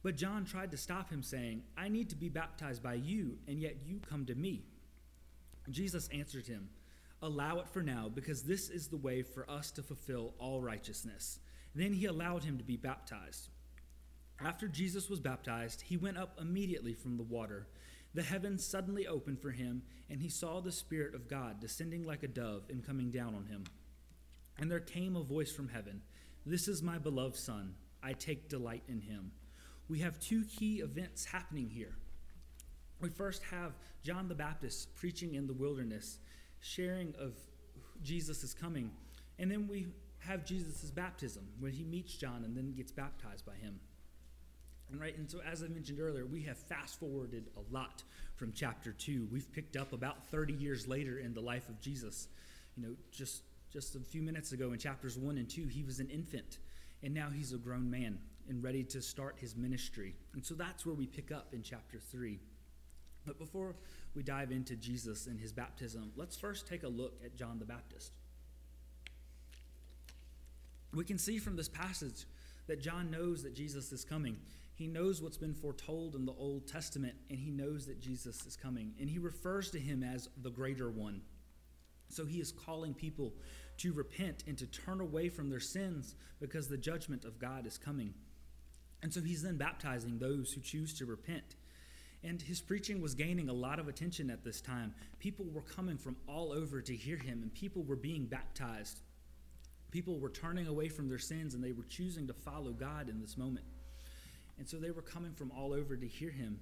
But 0.03 0.17
John 0.17 0.45
tried 0.45 0.71
to 0.71 0.77
stop 0.77 1.11
him, 1.11 1.23
saying, 1.23 1.62
I 1.77 1.89
need 1.89 2.11
to 2.11 2.17
be 2.17 2.29
baptized 2.29 2.83
by 2.83 2.95
you, 2.95 3.39
and 3.49 3.61
yet 3.61 3.77
you 3.87 4.01
come 4.09 4.27
to 4.27 4.35
me. 4.35 4.65
Jesus 5.71 6.09
answered 6.12 6.47
him, 6.47 6.69
Allow 7.23 7.61
it 7.61 7.69
for 7.69 7.83
now, 7.83 8.11
because 8.15 8.43
this 8.43 8.69
is 8.69 8.89
the 8.89 8.99
way 8.99 9.23
for 9.23 9.49
us 9.51 9.71
to 9.73 9.83
fulfill 9.83 10.35
all 10.39 10.61
righteousness. 10.61 11.39
Then 11.75 11.95
he 11.95 12.05
allowed 12.05 12.45
him 12.45 12.59
to 12.59 12.65
be 12.65 12.77
baptized. 12.77 13.49
After 14.45 14.69
Jesus 14.69 15.09
was 15.09 15.21
baptized, 15.21 15.81
he 15.81 15.97
went 15.97 16.19
up 16.19 16.39
immediately 16.41 16.93
from 16.93 17.17
the 17.17 17.23
water. 17.23 17.67
The 18.12 18.23
heavens 18.23 18.65
suddenly 18.65 19.07
opened 19.07 19.41
for 19.41 19.53
him, 19.53 19.83
and 20.11 20.21
he 20.21 20.29
saw 20.29 20.61
the 20.61 20.71
Spirit 20.71 21.15
of 21.15 21.29
God 21.29 21.61
descending 21.61 22.05
like 22.05 22.23
a 22.23 22.29
dove 22.29 22.65
and 22.69 22.87
coming 22.87 23.11
down 23.11 23.35
on 23.35 23.47
him. 23.47 23.65
And 24.59 24.71
there 24.71 24.81
came 24.81 25.17
a 25.17 25.23
voice 25.23 25.53
from 25.53 25.69
heaven 25.69 26.03
This 26.47 26.69
is 26.69 26.83
my 26.83 26.99
beloved 26.99 27.37
Son. 27.37 27.75
I 28.03 28.12
take 28.12 28.49
delight 28.49 28.83
in 28.89 29.01
him. 29.01 29.33
We 29.89 30.01
have 30.01 30.19
two 30.19 30.45
key 30.45 30.81
events 30.81 31.25
happening 31.25 31.69
here. 31.69 31.97
We 33.01 33.09
first 33.09 33.43
have 33.45 33.73
John 34.03 34.29
the 34.29 34.35
Baptist 34.35 34.95
preaching 34.95 35.35
in 35.35 35.47
the 35.47 35.53
wilderness, 35.53 36.19
sharing 36.61 37.15
of 37.19 37.35
Jesus 38.03 38.43
is 38.45 38.55
coming. 38.55 38.91
And 39.39 39.51
then 39.51 39.69
we 39.69 39.89
have 40.21 40.45
Jesus' 40.45 40.91
baptism, 40.91 41.47
where 41.59 41.71
he 41.71 41.85
meets 41.85 42.15
John 42.15 42.45
and 42.45 42.57
then 42.57 42.73
gets 42.73 42.93
baptized 42.93 43.45
by 43.45 43.55
him. 43.55 43.79
And 44.91 45.00
right, 45.00 45.17
and 45.17 45.31
so 45.31 45.41
as 45.50 45.62
I 45.62 45.69
mentioned 45.69 45.99
earlier, 46.00 46.25
we 46.25 46.43
have 46.43 46.57
fast 46.57 46.99
forwarded 47.00 47.45
a 47.57 47.75
lot 47.75 48.03
from 48.37 48.53
chapter 48.55 48.93
two. 48.93 49.27
We've 49.31 49.50
picked 49.53 49.77
up 49.77 49.93
about 49.93 50.27
30 50.29 50.55
years 50.55 50.87
later 50.87 51.19
in 51.19 51.35
the 51.35 51.41
life 51.41 51.69
of 51.69 51.81
Jesus. 51.81 52.29
You 52.77 52.83
know, 52.83 52.95
just 53.11 53.43
just 53.75 53.97
a 53.97 54.00
few 54.00 54.23
minutes 54.23 54.53
ago 54.53 54.73
in 54.73 54.79
chapters 54.79 55.19
one 55.19 55.37
and 55.37 55.50
two, 55.50 55.67
he 55.67 55.82
was 55.82 55.99
an 55.99 56.09
infant, 56.09 56.59
and 57.03 57.12
now 57.12 57.29
he's 57.29 57.53
a 57.53 57.59
grown 57.59 57.91
man 57.91 58.21
and 58.49 58.62
ready 58.62 58.85
to 58.85 59.03
start 59.03 59.35
his 59.37 59.56
ministry. 59.56 60.15
And 60.32 60.47
so 60.47 60.55
that's 60.55 60.87
where 60.87 60.94
we 60.94 61.06
pick 61.06 61.32
up 61.32 61.53
in 61.53 61.62
chapter 61.62 61.99
three. 61.99 62.38
But 63.26 63.37
before 63.37 63.75
we 64.15 64.23
dive 64.23 64.53
into 64.53 64.76
Jesus 64.76 65.26
and 65.26 65.41
his 65.41 65.53
baptism, 65.53 66.12
let's 66.15 66.37
first 66.37 66.69
take 66.69 66.85
a 66.85 66.88
look 66.88 67.15
at 67.25 67.35
John 67.35 67.59
the 67.59 67.65
Baptist. 67.65 68.12
We 70.93 71.05
can 71.05 71.19
see 71.19 71.38
from 71.38 71.56
this 71.56 71.69
passage 71.69 72.26
that 72.69 72.81
John 72.81 73.11
knows 73.11 73.43
that 73.43 73.56
Jesus 73.56 73.91
is 73.91 74.05
coming. 74.05 74.37
He 74.76 74.87
knows 74.87 75.21
what's 75.21 75.37
been 75.37 75.55
foretold 75.55 76.15
in 76.15 76.26
the 76.26 76.32
Old 76.32 76.69
Testament, 76.69 77.15
and 77.29 77.41
he 77.41 77.50
knows 77.50 77.87
that 77.87 78.00
Jesus 78.00 78.47
is 78.47 78.56
coming. 78.56 78.93
And 79.00 79.11
he 79.11 79.19
refers 79.19 79.73
to 79.73 79.81
him 79.81 80.05
as 80.05 80.29
the 80.43 80.50
greater 80.50 80.91
one. 80.91 81.23
So 82.09 82.25
he 82.25 82.38
is 82.41 82.53
calling 82.53 82.94
people 82.94 83.32
to 83.79 83.93
repent 83.93 84.44
and 84.47 84.56
to 84.59 84.67
turn 84.67 85.00
away 85.00 85.29
from 85.29 85.50
their 85.50 85.61
sins 85.61 86.15
because 86.41 86.69
the 86.69 86.76
judgment 86.76 87.25
of 87.25 87.38
God 87.38 87.67
is 87.67 87.79
coming. 87.79 88.15
And 89.03 89.12
so 89.12 89.21
he's 89.21 89.43
then 89.43 89.56
baptizing 89.56 90.19
those 90.19 90.53
who 90.53 90.61
choose 90.61 90.94
to 90.99 91.06
repent. 91.06 91.56
And 92.23 92.41
his 92.41 92.62
preaching 92.62 93.03
was 93.03 93.15
gaining 93.15 93.49
a 93.49 93.53
lot 93.53 93.79
of 93.79 93.88
attention 93.88 94.31
at 94.31 94.44
this 94.44 94.61
time. 94.61 94.94
People 95.19 95.47
were 95.53 95.61
coming 95.61 95.99
from 95.99 96.17
all 96.26 96.53
over 96.53 96.81
to 96.81 96.97
hear 96.97 97.19
him, 97.19 97.43
and 97.43 97.53
people 97.53 97.82
were 97.82 97.97
being 97.97 98.25
baptized. 98.25 99.00
People 99.94 100.19
were 100.19 100.29
turning 100.29 100.67
away 100.67 100.88
from 100.88 101.09
their 101.09 101.21
sins 101.21 101.54
and 101.54 101.62
they 101.62 101.71
were 101.71 101.85
choosing 101.85 102.26
to 102.26 102.33
follow 102.33 102.73
God 102.73 103.09
in 103.09 103.21
this 103.21 103.37
moment. 103.37 103.64
And 104.59 104.69
so 104.69 104.76
they 104.76 104.90
were 104.90 105.02
coming 105.02 105.33
from 105.33 105.52
all 105.52 105.73
over 105.73 105.97
to 105.97 106.07
hear 106.09 106.31
him. 106.31 106.59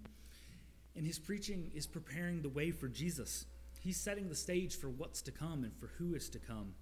And 0.95 1.07
his 1.07 1.19
preaching 1.19 1.71
is 1.75 1.87
preparing 1.87 2.43
the 2.43 2.51
way 2.51 2.73
for 2.73 2.89
Jesus. 2.89 3.47
He's 3.81 3.97
setting 3.97 4.29
the 4.29 4.35
stage 4.35 4.77
for 4.77 4.91
what's 4.91 5.23
to 5.23 5.31
come 5.31 5.65
and 5.65 5.75
for 5.79 5.87
who 5.97 6.15
is 6.15 6.29
to 6.29 6.39
come. 6.39 6.75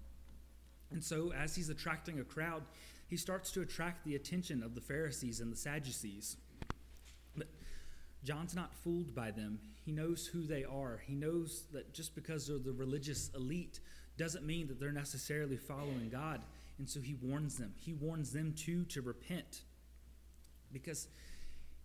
And 0.91 1.03
so, 1.03 1.31
as 1.33 1.55
he's 1.55 1.69
attracting 1.69 2.19
a 2.19 2.23
crowd, 2.23 2.63
he 3.07 3.17
starts 3.17 3.51
to 3.51 3.61
attract 3.61 4.05
the 4.05 4.15
attention 4.15 4.63
of 4.63 4.75
the 4.75 4.81
Pharisees 4.81 5.39
and 5.39 5.51
the 5.51 5.57
Sadducees. 5.57 6.37
But 7.35 7.47
John's 8.23 8.55
not 8.55 8.73
fooled 8.73 9.15
by 9.15 9.31
them. 9.31 9.59
He 9.85 9.91
knows 9.91 10.27
who 10.27 10.43
they 10.43 10.63
are. 10.63 11.01
He 11.05 11.15
knows 11.15 11.63
that 11.73 11.93
just 11.93 12.15
because 12.15 12.47
they're 12.47 12.59
the 12.59 12.71
religious 12.71 13.29
elite 13.35 13.79
doesn't 14.17 14.45
mean 14.45 14.67
that 14.67 14.79
they're 14.79 14.91
necessarily 14.91 15.57
following 15.57 16.09
God. 16.11 16.41
And 16.77 16.89
so 16.89 16.99
he 16.99 17.15
warns 17.15 17.57
them. 17.57 17.73
He 17.79 17.93
warns 17.93 18.31
them 18.31 18.53
too 18.53 18.85
to 18.85 19.01
repent 19.01 19.61
because 20.71 21.07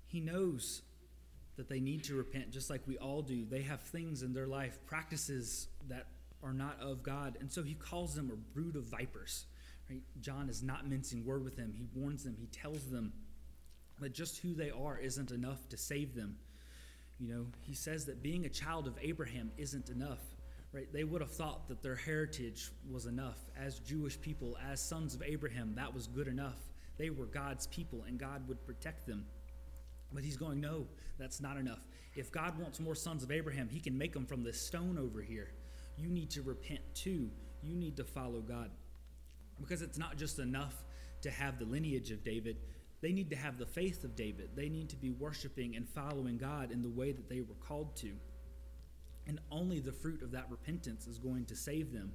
he 0.06 0.20
knows 0.20 0.82
that 1.56 1.68
they 1.68 1.80
need 1.80 2.04
to 2.04 2.14
repent 2.14 2.50
just 2.50 2.70
like 2.70 2.82
we 2.86 2.98
all 2.98 3.22
do. 3.22 3.44
They 3.44 3.62
have 3.62 3.80
things 3.80 4.22
in 4.22 4.32
their 4.32 4.46
life, 4.46 4.78
practices 4.86 5.68
that 5.88 6.06
are 6.46 6.52
not 6.52 6.78
of 6.80 7.02
God. 7.02 7.36
And 7.40 7.50
so 7.50 7.62
he 7.62 7.74
calls 7.74 8.14
them 8.14 8.30
a 8.32 8.36
brood 8.36 8.76
of 8.76 8.84
vipers. 8.84 9.46
Right? 9.90 10.02
John 10.20 10.48
is 10.48 10.62
not 10.62 10.88
mincing 10.88 11.24
word 11.24 11.44
with 11.44 11.56
them. 11.56 11.72
He 11.74 11.86
warns 11.94 12.24
them, 12.24 12.36
he 12.38 12.46
tells 12.46 12.90
them 12.90 13.12
that 14.00 14.12
just 14.12 14.38
who 14.38 14.54
they 14.54 14.70
are 14.70 14.98
isn't 14.98 15.30
enough 15.30 15.68
to 15.70 15.76
save 15.76 16.14
them. 16.14 16.36
You 17.18 17.28
know, 17.28 17.46
he 17.62 17.74
says 17.74 18.04
that 18.06 18.22
being 18.22 18.44
a 18.44 18.48
child 18.48 18.86
of 18.86 18.94
Abraham 19.00 19.50
isn't 19.56 19.88
enough. 19.88 20.20
Right? 20.72 20.92
They 20.92 21.04
would 21.04 21.22
have 21.22 21.32
thought 21.32 21.68
that 21.68 21.82
their 21.82 21.96
heritage 21.96 22.70
was 22.90 23.06
enough. 23.06 23.38
As 23.58 23.78
Jewish 23.78 24.20
people, 24.20 24.58
as 24.70 24.80
sons 24.80 25.14
of 25.14 25.22
Abraham, 25.22 25.74
that 25.76 25.92
was 25.92 26.06
good 26.06 26.28
enough. 26.28 26.58
They 26.98 27.10
were 27.10 27.26
God's 27.26 27.66
people 27.68 28.04
and 28.06 28.18
God 28.18 28.46
would 28.48 28.64
protect 28.66 29.06
them. 29.06 29.24
But 30.12 30.22
he's 30.22 30.36
going, 30.36 30.60
no, 30.60 30.86
that's 31.18 31.40
not 31.40 31.56
enough. 31.56 31.80
If 32.14 32.30
God 32.30 32.58
wants 32.58 32.80
more 32.80 32.94
sons 32.94 33.22
of 33.22 33.30
Abraham, 33.30 33.68
he 33.68 33.80
can 33.80 33.96
make 33.96 34.12
them 34.12 34.26
from 34.26 34.42
this 34.42 34.60
stone 34.60 34.98
over 34.98 35.22
here. 35.22 35.50
You 35.96 36.08
need 36.08 36.30
to 36.30 36.42
repent 36.42 36.80
too. 36.94 37.30
You 37.62 37.74
need 37.74 37.96
to 37.96 38.04
follow 38.04 38.40
God. 38.40 38.70
Because 39.60 39.82
it's 39.82 39.98
not 39.98 40.16
just 40.16 40.38
enough 40.38 40.84
to 41.22 41.30
have 41.30 41.58
the 41.58 41.64
lineage 41.64 42.10
of 42.10 42.22
David, 42.22 42.58
They 43.00 43.12
need 43.12 43.30
to 43.30 43.36
have 43.36 43.58
the 43.58 43.66
faith 43.66 44.04
of 44.04 44.16
David. 44.16 44.50
They 44.54 44.68
need 44.68 44.88
to 44.90 44.96
be 44.96 45.10
worshiping 45.10 45.76
and 45.76 45.88
following 45.88 46.38
God 46.38 46.72
in 46.72 46.82
the 46.82 46.88
way 46.88 47.12
that 47.12 47.28
they 47.28 47.40
were 47.40 47.54
called 47.60 47.94
to. 47.96 48.12
And 49.26 49.40
only 49.50 49.80
the 49.80 49.92
fruit 49.92 50.22
of 50.22 50.30
that 50.32 50.50
repentance 50.50 51.06
is 51.06 51.18
going 51.18 51.44
to 51.46 51.56
save 51.56 51.92
them. 51.92 52.12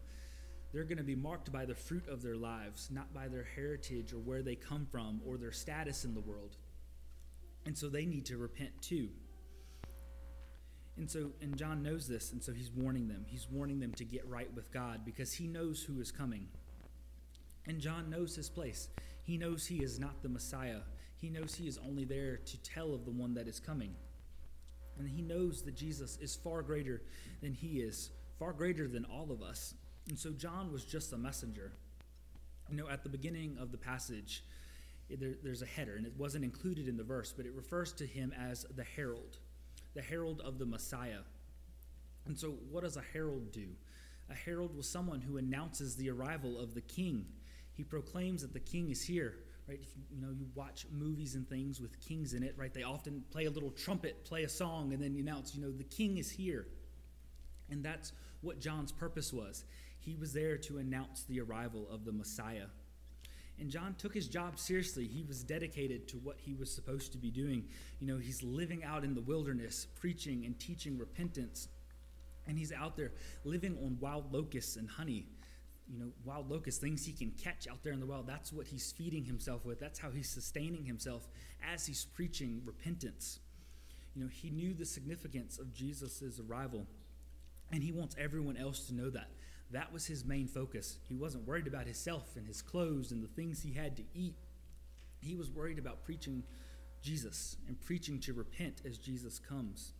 They're 0.73 0.85
going 0.85 0.97
to 0.97 1.03
be 1.03 1.15
marked 1.15 1.51
by 1.51 1.65
the 1.65 1.75
fruit 1.75 2.07
of 2.07 2.21
their 2.21 2.37
lives, 2.37 2.89
not 2.91 3.13
by 3.13 3.27
their 3.27 3.47
heritage 3.55 4.13
or 4.13 4.19
where 4.19 4.41
they 4.41 4.55
come 4.55 4.87
from 4.89 5.21
or 5.25 5.37
their 5.37 5.51
status 5.51 6.05
in 6.05 6.13
the 6.13 6.21
world. 6.21 6.55
And 7.65 7.77
so 7.77 7.89
they 7.89 8.05
need 8.05 8.25
to 8.27 8.37
repent 8.37 8.71
too. 8.81 9.09
And 11.01 11.09
so, 11.09 11.31
and 11.41 11.57
John 11.57 11.81
knows 11.81 12.07
this, 12.07 12.31
and 12.31 12.43
so 12.43 12.53
he's 12.53 12.69
warning 12.69 13.07
them. 13.07 13.25
He's 13.27 13.49
warning 13.49 13.79
them 13.79 13.91
to 13.93 14.05
get 14.05 14.23
right 14.29 14.53
with 14.53 14.71
God 14.71 15.01
because 15.03 15.33
he 15.33 15.47
knows 15.47 15.81
who 15.81 15.99
is 15.99 16.11
coming. 16.11 16.47
And 17.65 17.81
John 17.81 18.11
knows 18.11 18.35
his 18.35 18.51
place. 18.51 18.87
He 19.23 19.35
knows 19.35 19.65
he 19.65 19.77
is 19.77 19.99
not 19.99 20.21
the 20.21 20.29
Messiah. 20.29 20.81
He 21.15 21.31
knows 21.31 21.55
he 21.55 21.67
is 21.67 21.79
only 21.79 22.05
there 22.05 22.37
to 22.37 22.57
tell 22.61 22.93
of 22.93 23.03
the 23.05 23.09
one 23.09 23.33
that 23.33 23.47
is 23.47 23.59
coming. 23.59 23.95
And 24.99 25.09
he 25.09 25.23
knows 25.23 25.63
that 25.63 25.75
Jesus 25.75 26.19
is 26.21 26.35
far 26.35 26.61
greater 26.61 27.01
than 27.41 27.55
he 27.55 27.79
is, 27.79 28.11
far 28.37 28.53
greater 28.53 28.87
than 28.87 29.05
all 29.05 29.31
of 29.31 29.41
us. 29.41 29.73
And 30.07 30.19
so 30.19 30.29
John 30.29 30.71
was 30.71 30.85
just 30.85 31.13
a 31.13 31.17
messenger. 31.17 31.71
You 32.69 32.77
know, 32.77 32.89
at 32.89 33.01
the 33.01 33.09
beginning 33.09 33.57
of 33.59 33.71
the 33.71 33.77
passage, 33.79 34.43
there, 35.09 35.33
there's 35.43 35.63
a 35.63 35.65
header, 35.65 35.95
and 35.95 36.05
it 36.05 36.13
wasn't 36.15 36.43
included 36.43 36.87
in 36.87 36.95
the 36.95 37.03
verse, 37.03 37.33
but 37.35 37.47
it 37.47 37.53
refers 37.55 37.91
to 37.93 38.05
him 38.05 38.31
as 38.39 38.67
the 38.75 38.83
herald, 38.83 39.39
the 39.93 40.01
herald 40.01 40.41
of 40.41 40.59
the 40.59 40.65
Messiah. 40.65 41.21
And 42.25 42.37
so, 42.37 42.55
what 42.69 42.83
does 42.83 42.97
a 42.97 43.03
herald 43.13 43.51
do? 43.51 43.67
A 44.29 44.33
herald 44.33 44.75
was 44.75 44.87
someone 44.87 45.21
who 45.21 45.37
announces 45.37 45.95
the 45.95 46.09
arrival 46.09 46.59
of 46.59 46.73
the 46.73 46.81
king. 46.81 47.25
He 47.73 47.83
proclaims 47.83 48.41
that 48.41 48.53
the 48.53 48.59
king 48.59 48.89
is 48.89 49.01
here. 49.01 49.35
Right? 49.67 49.79
You 50.09 50.21
know, 50.21 50.31
you 50.31 50.47
watch 50.55 50.85
movies 50.91 51.35
and 51.35 51.47
things 51.47 51.79
with 51.79 51.99
kings 51.99 52.33
in 52.33 52.43
it, 52.43 52.55
right? 52.57 52.73
They 52.73 52.83
often 52.83 53.23
play 53.31 53.45
a 53.45 53.51
little 53.51 53.71
trumpet, 53.71 54.25
play 54.25 54.43
a 54.43 54.49
song, 54.49 54.91
and 54.91 55.01
then 55.01 55.15
announce, 55.17 55.55
you 55.55 55.61
know, 55.61 55.71
the 55.71 55.83
king 55.83 56.17
is 56.17 56.29
here. 56.29 56.67
And 57.69 57.83
that's 57.83 58.11
what 58.41 58.59
John's 58.59 58.91
purpose 58.91 59.31
was. 59.31 59.63
He 59.99 60.15
was 60.15 60.33
there 60.33 60.57
to 60.57 60.79
announce 60.79 61.23
the 61.23 61.39
arrival 61.39 61.87
of 61.89 62.05
the 62.05 62.11
Messiah. 62.11 62.65
And 63.61 63.69
John 63.69 63.93
took 63.99 64.13
his 64.15 64.27
job 64.27 64.57
seriously. 64.57 65.05
He 65.05 65.21
was 65.21 65.43
dedicated 65.43 66.07
to 66.07 66.17
what 66.17 66.37
he 66.39 66.55
was 66.55 66.73
supposed 66.73 67.11
to 67.11 67.19
be 67.19 67.29
doing. 67.29 67.65
You 67.99 68.07
know, 68.07 68.17
he's 68.17 68.41
living 68.41 68.83
out 68.83 69.03
in 69.03 69.13
the 69.13 69.21
wilderness, 69.21 69.85
preaching 69.99 70.45
and 70.45 70.59
teaching 70.59 70.97
repentance. 70.97 71.67
And 72.47 72.57
he's 72.57 72.71
out 72.71 72.97
there 72.97 73.11
living 73.43 73.77
on 73.85 73.97
wild 73.99 74.33
locusts 74.33 74.77
and 74.77 74.89
honey. 74.89 75.27
You 75.87 75.99
know, 75.99 76.11
wild 76.25 76.49
locusts, 76.49 76.81
things 76.81 77.05
he 77.05 77.13
can 77.13 77.31
catch 77.31 77.67
out 77.67 77.83
there 77.83 77.93
in 77.93 77.99
the 77.99 78.05
wild. 78.07 78.25
That's 78.25 78.51
what 78.51 78.65
he's 78.65 78.91
feeding 78.91 79.25
himself 79.25 79.63
with. 79.63 79.79
That's 79.79 79.99
how 79.99 80.09
he's 80.09 80.29
sustaining 80.29 80.83
himself 80.83 81.27
as 81.71 81.85
he's 81.85 82.05
preaching 82.15 82.63
repentance. 82.65 83.41
You 84.15 84.23
know, 84.23 84.29
he 84.29 84.49
knew 84.49 84.73
the 84.73 84.85
significance 84.85 85.59
of 85.59 85.71
Jesus' 85.71 86.41
arrival, 86.49 86.87
and 87.71 87.83
he 87.83 87.91
wants 87.91 88.15
everyone 88.17 88.57
else 88.57 88.87
to 88.87 88.95
know 88.95 89.11
that. 89.11 89.29
That 89.71 89.93
was 89.93 90.05
his 90.05 90.25
main 90.25 90.47
focus. 90.47 90.97
He 91.07 91.15
wasn't 91.15 91.47
worried 91.47 91.67
about 91.67 91.85
himself 91.85 92.35
and 92.35 92.45
his 92.45 92.61
clothes 92.61 93.11
and 93.11 93.23
the 93.23 93.27
things 93.27 93.61
he 93.61 93.73
had 93.73 93.95
to 93.97 94.03
eat. 94.13 94.35
He 95.19 95.35
was 95.35 95.49
worried 95.49 95.79
about 95.79 96.03
preaching 96.03 96.43
Jesus 97.01 97.57
and 97.67 97.79
preaching 97.79 98.19
to 98.21 98.33
repent 98.33 98.81
as 98.85 98.97
Jesus 98.97 99.39
comes. 99.39 99.93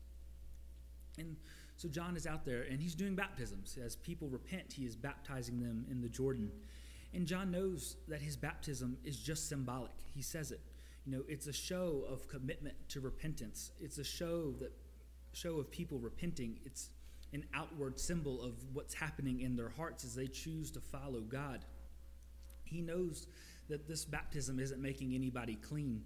And 1.17 1.35
so 1.77 1.87
John 1.87 2.15
is 2.15 2.27
out 2.27 2.45
there 2.45 2.63
and 2.63 2.79
he's 2.79 2.95
doing 2.95 3.15
baptisms. 3.15 3.77
As 3.83 3.95
people 3.95 4.27
repent, 4.27 4.73
he 4.73 4.85
is 4.85 4.95
baptizing 4.95 5.59
them 5.59 5.85
in 5.89 6.01
the 6.01 6.09
Jordan. 6.09 6.51
And 7.13 7.25
John 7.25 7.51
knows 7.51 7.97
that 8.07 8.21
his 8.21 8.37
baptism 8.37 8.97
is 9.03 9.17
just 9.17 9.49
symbolic. 9.49 9.91
He 10.13 10.21
says 10.21 10.51
it. 10.51 10.61
You 11.05 11.13
know, 11.13 11.23
it's 11.27 11.47
a 11.47 11.53
show 11.53 12.03
of 12.09 12.27
commitment 12.27 12.75
to 12.89 12.99
repentance. 12.99 13.71
It's 13.79 13.97
a 13.97 14.03
show 14.03 14.53
that 14.59 14.71
show 15.33 15.57
of 15.57 15.71
people 15.71 15.97
repenting. 15.97 16.59
It's 16.65 16.89
an 17.33 17.45
outward 17.53 17.99
symbol 17.99 18.41
of 18.41 18.53
what's 18.73 18.93
happening 18.93 19.41
in 19.41 19.55
their 19.55 19.69
hearts 19.69 20.03
as 20.03 20.15
they 20.15 20.27
choose 20.27 20.71
to 20.71 20.79
follow 20.79 21.21
God. 21.21 21.65
He 22.63 22.81
knows 22.81 23.27
that 23.69 23.87
this 23.87 24.05
baptism 24.05 24.59
isn't 24.59 24.81
making 24.81 25.13
anybody 25.13 25.55
clean. 25.55 26.03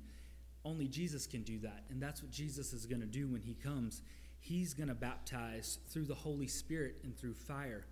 Only 0.64 0.88
Jesus 0.88 1.28
can 1.28 1.44
do 1.44 1.60
that. 1.60 1.84
And 1.90 2.02
that's 2.02 2.22
what 2.22 2.32
Jesus 2.32 2.74
is 2.74 2.86
going 2.86 3.02
to 3.02 3.08
do 3.08 3.28
when 3.28 3.42
he 3.42 3.54
comes. 3.54 4.02
He's 4.40 4.74
going 4.74 4.90
to 4.90 4.96
baptize 4.96 5.80
through 5.90 6.06
the 6.06 6.16
Holy 6.16 6.48
Spirit 6.48 6.98
and 7.04 7.18
through 7.18 7.34
fire. 7.34 7.86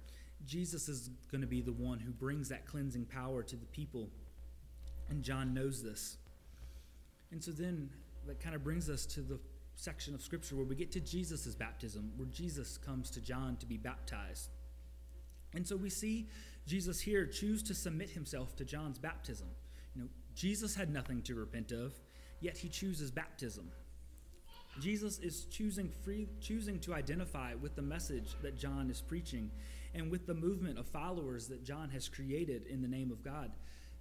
Jesus 0.45 0.89
is 0.89 1.09
going 1.31 1.41
to 1.41 1.47
be 1.47 1.61
the 1.61 1.71
one 1.71 1.99
who 1.99 2.11
brings 2.11 2.49
that 2.49 2.65
cleansing 2.65 3.05
power 3.05 3.43
to 3.43 3.55
the 3.55 3.65
people. 3.67 4.09
And 5.09 5.23
John 5.23 5.53
knows 5.53 5.81
this. 5.81 6.17
And 7.31 7.43
so 7.43 7.51
then 7.51 7.89
that 8.27 8.39
kind 8.39 8.55
of 8.55 8.63
brings 8.63 8.89
us 8.89 9.05
to 9.07 9.21
the 9.21 9.39
section 9.75 10.13
of 10.13 10.21
Scripture 10.21 10.55
where 10.55 10.65
we 10.65 10.75
get 10.75 10.91
to 10.93 10.99
Jesus' 10.99 11.55
baptism, 11.55 12.11
where 12.17 12.27
Jesus 12.27 12.77
comes 12.77 13.09
to 13.11 13.21
John 13.21 13.57
to 13.57 13.65
be 13.65 13.77
baptized. 13.77 14.49
And 15.53 15.67
so 15.67 15.75
we 15.75 15.89
see 15.89 16.27
Jesus 16.65 16.99
here 16.99 17.25
choose 17.25 17.63
to 17.63 17.73
submit 17.73 18.09
himself 18.09 18.55
to 18.57 18.65
John's 18.65 18.99
baptism. 18.99 19.47
You 19.95 20.03
know, 20.03 20.07
Jesus 20.35 20.75
had 20.75 20.91
nothing 20.91 21.21
to 21.23 21.35
repent 21.35 21.71
of, 21.71 21.93
yet 22.39 22.57
he 22.57 22.69
chooses 22.69 23.11
baptism. 23.11 23.71
Jesus 24.79 25.19
is 25.19 25.45
choosing 25.45 25.89
free 26.03 26.27
choosing 26.41 26.79
to 26.79 26.95
identify 26.95 27.53
with 27.53 27.75
the 27.75 27.81
message 27.81 28.35
that 28.41 28.57
John 28.57 28.89
is 28.89 29.01
preaching 29.01 29.51
and 29.93 30.09
with 30.09 30.25
the 30.25 30.33
movement 30.33 30.79
of 30.79 30.87
followers 30.87 31.47
that 31.49 31.63
John 31.63 31.89
has 31.89 32.09
created 32.09 32.65
in 32.65 32.81
the 32.81 32.87
name 32.87 33.11
of 33.11 33.23
God. 33.23 33.51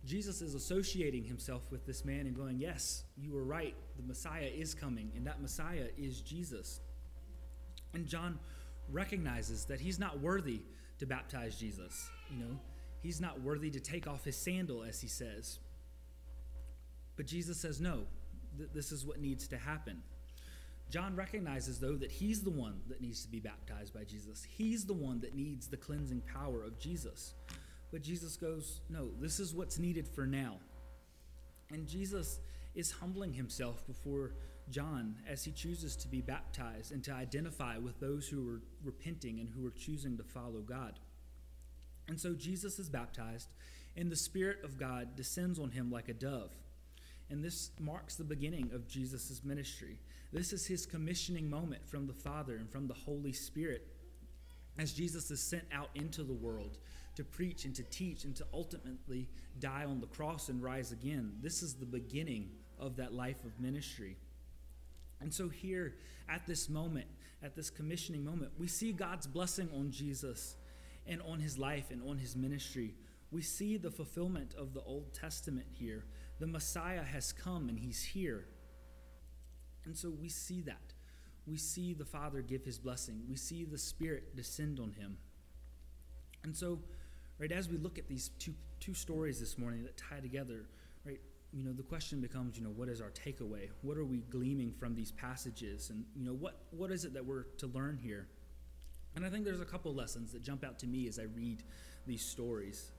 Jesus 0.05 0.43
is 0.43 0.55
associating 0.55 1.25
himself 1.25 1.63
with 1.71 1.87
this 1.87 2.05
man 2.05 2.27
and 2.27 2.35
going, 2.35 2.59
Yes, 2.59 3.05
you 3.17 3.33
were 3.33 3.45
right. 3.45 3.75
The 3.97 4.03
Messiah 4.03 4.51
is 4.53 4.75
coming, 4.75 5.13
and 5.17 5.27
that 5.27 5.41
Messiah 5.41 5.87
is 5.97 6.21
Jesus. 6.21 6.81
And 7.95 8.07
John 8.07 8.39
recognizes 8.91 9.65
that 9.67 9.81
he's 9.81 9.99
not 9.99 10.21
worthy 10.21 10.63
to 10.99 11.07
baptize 11.07 11.57
Jesus. 11.57 12.09
You 12.31 12.45
know, 12.45 12.59
he's 13.01 13.21
not 13.21 13.41
worthy 13.43 13.71
to 13.71 13.81
take 13.81 14.07
off 14.07 14.25
his 14.25 14.37
sandal, 14.37 14.83
as 14.83 15.01
he 15.01 15.09
says. 15.09 15.59
But 17.17 17.27
Jesus 17.27 17.61
says, 17.61 17.81
No, 17.81 18.03
th- 18.57 18.71
this 18.75 18.91
is 18.91 19.07
what 19.07 19.21
needs 19.21 19.47
to 19.49 19.57
happen. 19.57 20.03
John 20.91 21.17
recognizes, 21.17 21.79
though, 21.79 21.97
that 21.97 22.13
he's 22.13 22.43
the 22.43 22.51
one 22.51 22.81
that 22.89 23.01
needs 23.01 23.23
to 23.23 23.29
be 23.31 23.41
baptized 23.41 23.95
by 23.95 24.05
Jesus. 24.05 24.47
He's 24.47 24.85
the 24.85 24.93
one 24.93 25.21
that 25.21 25.35
needs 25.35 25.69
the 25.69 25.77
cleansing 25.77 26.23
power 26.33 26.63
of 26.63 26.79
Jesus. 26.79 27.35
But 27.93 28.03
Jesus 28.03 28.37
goes, 28.37 28.81
No, 28.89 29.11
this 29.21 29.39
is 29.39 29.55
what's 29.55 29.79
needed 29.79 30.09
for 30.09 30.27
now. 30.27 30.57
And 31.71 31.87
Jesus 31.87 32.41
is 32.75 32.91
humbling 32.91 33.35
himself 33.35 33.87
before 33.87 34.33
John 34.71 35.17
as 35.29 35.45
he 35.45 35.53
chooses 35.53 35.95
to 35.97 36.09
be 36.09 36.23
baptized 36.23 36.93
and 36.93 37.05
to 37.05 37.13
identify 37.13 37.77
with 37.77 38.01
those 38.01 38.29
who 38.29 38.49
are 38.49 38.63
repenting 38.83 39.41
and 39.41 39.49
who 39.51 39.67
are 39.67 39.73
choosing 39.73 40.17
to 40.17 40.25
follow 40.25 40.61
God. 40.61 40.99
And 42.09 42.19
so 42.19 42.35
Jesus 42.35 42.79
is 42.79 42.89
baptized, 42.89 43.53
and 43.97 44.11
the 44.11 44.17
Spirit 44.17 44.59
of 44.65 44.79
God 44.79 45.15
descends 45.15 45.59
on 45.59 45.71
him 45.71 45.91
like 45.91 46.09
a 46.09 46.15
dove. 46.15 46.51
And 47.31 47.45
this 47.45 47.71
marks 47.79 48.17
the 48.17 48.25
beginning 48.25 48.71
of 48.75 48.89
Jesus' 48.89 49.43
ministry. 49.45 49.99
This 50.33 50.53
is 50.53 50.67
his 50.67 50.87
commissioning 50.87 51.49
moment 51.49 51.87
from 51.87 52.07
the 52.07 52.13
Father 52.13 52.57
and 52.57 52.71
from 52.71 52.89
the 52.89 52.95
Holy 52.95 53.33
Spirit 53.33 53.87
as 54.79 54.93
Jesus 54.93 55.31
is 55.31 55.43
sent 55.43 55.65
out 55.73 55.91
into 55.95 56.23
the 56.23 56.33
world 56.33 56.79
to 57.15 57.25
preach 57.25 57.65
and 57.65 57.75
to 57.75 57.83
teach 57.85 58.25
and 58.25 58.35
to 58.37 58.47
ultimately 58.53 59.29
die 59.59 59.85
on 59.85 60.01
the 60.01 60.07
cross 60.07 60.49
and 60.49 60.63
rise 60.63 60.93
again. 60.93 61.33
This 61.41 61.63
is 61.63 61.75
the 61.75 61.87
beginning 61.87 62.51
of 62.79 62.97
that 62.97 63.13
life 63.13 63.45
of 63.45 63.59
ministry. 63.61 64.17
And 65.21 65.33
so, 65.33 65.49
here 65.49 65.95
at 66.29 66.47
this 66.47 66.69
moment, 66.69 67.07
at 67.43 67.55
this 67.55 67.71
commissioning 67.71 68.25
moment, 68.25 68.53
we 68.59 68.67
see 68.67 68.93
God's 68.93 69.27
blessing 69.27 69.69
on 69.75 69.91
Jesus 69.91 70.57
and 71.07 71.21
on 71.23 71.41
his 71.41 71.59
life 71.59 71.91
and 71.91 72.03
on 72.09 72.19
his 72.19 72.37
ministry. 72.37 72.95
We 73.31 73.43
see 73.43 73.77
the 73.77 73.91
fulfillment 73.91 74.55
of 74.55 74.75
the 74.75 74.83
Old 74.83 75.15
Testament 75.15 75.67
here. 75.73 76.05
The 76.39 76.47
Messiah 76.47 77.03
has 77.03 77.33
come 77.33 77.69
and 77.69 77.79
he's 77.79 78.03
here. 78.03 78.47
And 79.85 79.97
so 79.97 80.11
we 80.11 80.29
see 80.29 80.61
that. 80.63 80.93
We 81.47 81.57
see 81.57 81.93
the 81.93 82.05
Father 82.05 82.41
give 82.41 82.65
his 82.65 82.79
blessing. 82.79 83.23
We 83.29 83.37
see 83.37 83.65
the 83.65 83.79
Spirit 83.79 84.37
descend 84.37 84.79
on 84.79 84.93
him. 84.93 85.19
And 86.45 86.57
so 86.57 86.81
Right, 87.43 87.51
as 87.51 87.69
we 87.69 87.77
look 87.77 87.99
at 87.99 88.07
these 88.07 88.31
two, 88.39 88.55
two 88.79 88.95
stories 88.95 89.41
this 89.41 89.59
morning 89.59 89.83
that 89.83 89.97
tie 89.97 90.21
together, 90.21 90.67
right, 91.05 91.19
you 91.53 91.65
know, 91.65 91.73
the 91.73 91.83
question 91.83 92.21
becomes, 92.21 92.57
you 92.57 92.63
know, 92.63 92.71
what 92.71 92.89
is 92.89 93.01
our 93.01 93.11
takeaway? 93.11 93.69
What 93.81 93.99
are 93.99 94.05
we 94.05 94.19
gleaming 94.31 94.71
from 94.71 94.95
these 94.95 95.11
passages? 95.11 95.91
And, 95.91 96.05
you 96.15 96.25
know, 96.25 96.35
what, 96.35 96.61
what 96.71 96.93
is 96.93 97.05
it 97.05 97.13
that 97.15 97.27
we're 97.27 97.43
to 97.59 97.67
learn 97.67 97.99
here? 98.01 98.29
And 99.17 99.27
I 99.27 99.29
think 99.29 99.45
there's 99.45 99.61
a 99.61 99.65
couple 99.65 99.93
lessons 99.93 100.31
that 100.35 100.45
jump 100.45 100.63
out 100.63 100.79
to 100.79 100.87
me 100.87 101.09
as 101.09 101.19
I 101.19 101.25
read 101.35 101.65
these 102.07 102.25
stories. 102.25 102.93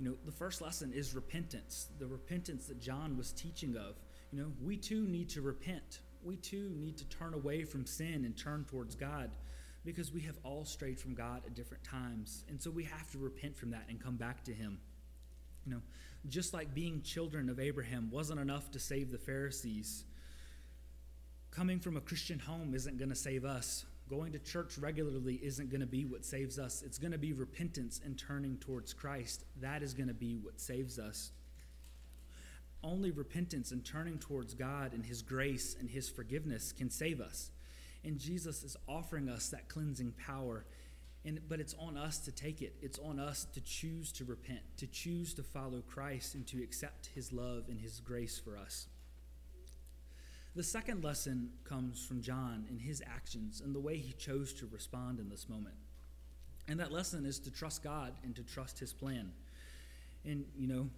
You 0.00 0.06
know, 0.06 0.16
the 0.26 0.32
first 0.32 0.60
lesson 0.60 0.92
is 0.92 1.14
repentance, 1.14 1.86
the 2.00 2.08
repentance 2.08 2.66
that 2.66 2.80
John 2.80 3.16
was 3.16 3.30
teaching 3.30 3.76
of. 3.76 3.94
You 4.32 4.40
know, 4.40 4.52
we 4.60 4.76
too 4.76 5.06
need 5.06 5.28
to 5.28 5.40
repent. 5.40 6.00
We 6.24 6.34
too 6.34 6.72
need 6.74 6.96
to 6.98 7.04
turn 7.04 7.32
away 7.32 7.62
from 7.62 7.86
sin 7.86 8.24
and 8.24 8.36
turn 8.36 8.64
towards 8.68 8.96
God 8.96 9.30
because 9.84 10.12
we 10.12 10.22
have 10.22 10.38
all 10.44 10.64
strayed 10.64 10.98
from 10.98 11.14
God 11.14 11.42
at 11.46 11.54
different 11.54 11.84
times. 11.84 12.44
And 12.48 12.60
so 12.60 12.70
we 12.70 12.84
have 12.84 13.10
to 13.12 13.18
repent 13.18 13.56
from 13.56 13.70
that 13.70 13.84
and 13.88 14.02
come 14.02 14.16
back 14.16 14.44
to 14.44 14.52
Him. 14.52 14.78
You 15.66 15.74
know, 15.74 15.82
just 16.28 16.54
like 16.54 16.74
being 16.74 17.02
children 17.02 17.48
of 17.48 17.60
Abraham 17.60 18.10
wasn't 18.10 18.40
enough 18.40 18.70
to 18.72 18.78
save 18.78 19.10
the 19.10 19.18
Pharisees, 19.18 20.04
coming 21.50 21.80
from 21.80 21.96
a 21.96 22.00
Christian 22.00 22.38
home 22.38 22.74
isn't 22.74 22.98
going 22.98 23.10
to 23.10 23.16
save 23.16 23.44
us. 23.44 23.84
Going 24.08 24.32
to 24.32 24.38
church 24.38 24.76
regularly 24.76 25.40
isn't 25.42 25.70
going 25.70 25.80
to 25.80 25.86
be 25.86 26.04
what 26.04 26.26
saves 26.26 26.58
us. 26.58 26.82
It's 26.84 26.98
going 26.98 27.12
to 27.12 27.18
be 27.18 27.32
repentance 27.32 28.00
and 28.04 28.18
turning 28.18 28.58
towards 28.58 28.92
Christ. 28.92 29.44
That 29.60 29.82
is 29.82 29.94
going 29.94 30.08
to 30.08 30.14
be 30.14 30.36
what 30.36 30.60
saves 30.60 30.98
us. 30.98 31.30
Only 32.82 33.10
repentance 33.10 33.72
and 33.72 33.82
turning 33.82 34.18
towards 34.18 34.52
God 34.52 34.92
and 34.92 35.06
His 35.06 35.22
grace 35.22 35.74
and 35.80 35.88
His 35.88 36.10
forgiveness 36.10 36.70
can 36.70 36.90
save 36.90 37.20
us. 37.20 37.50
And 38.04 38.18
Jesus 38.18 38.62
is 38.62 38.76
offering 38.88 39.28
us 39.28 39.48
that 39.48 39.68
cleansing 39.68 40.12
power. 40.12 40.64
And, 41.24 41.40
but 41.48 41.58
it's 41.58 41.74
on 41.78 41.96
us 41.96 42.18
to 42.20 42.32
take 42.32 42.60
it. 42.60 42.74
It's 42.82 42.98
on 42.98 43.18
us 43.18 43.46
to 43.54 43.60
choose 43.60 44.12
to 44.12 44.24
repent, 44.24 44.60
to 44.76 44.86
choose 44.86 45.32
to 45.34 45.42
follow 45.42 45.80
Christ, 45.80 46.34
and 46.34 46.46
to 46.48 46.62
accept 46.62 47.08
His 47.14 47.32
love 47.32 47.64
and 47.68 47.80
His 47.80 48.00
grace 48.00 48.38
for 48.38 48.58
us. 48.58 48.88
The 50.56 50.62
second 50.62 51.02
lesson 51.02 51.50
comes 51.64 52.04
from 52.04 52.22
John 52.22 52.66
in 52.70 52.78
his 52.78 53.02
actions 53.04 53.60
and 53.60 53.74
the 53.74 53.80
way 53.80 53.96
he 53.96 54.12
chose 54.12 54.52
to 54.54 54.68
respond 54.70 55.18
in 55.18 55.28
this 55.28 55.48
moment. 55.48 55.74
And 56.68 56.78
that 56.78 56.92
lesson 56.92 57.26
is 57.26 57.40
to 57.40 57.50
trust 57.50 57.82
God 57.82 58.12
and 58.22 58.36
to 58.36 58.44
trust 58.44 58.78
his 58.78 58.92
plan. 58.92 59.32
And, 60.24 60.44
you 60.56 60.68
know, 60.68 60.88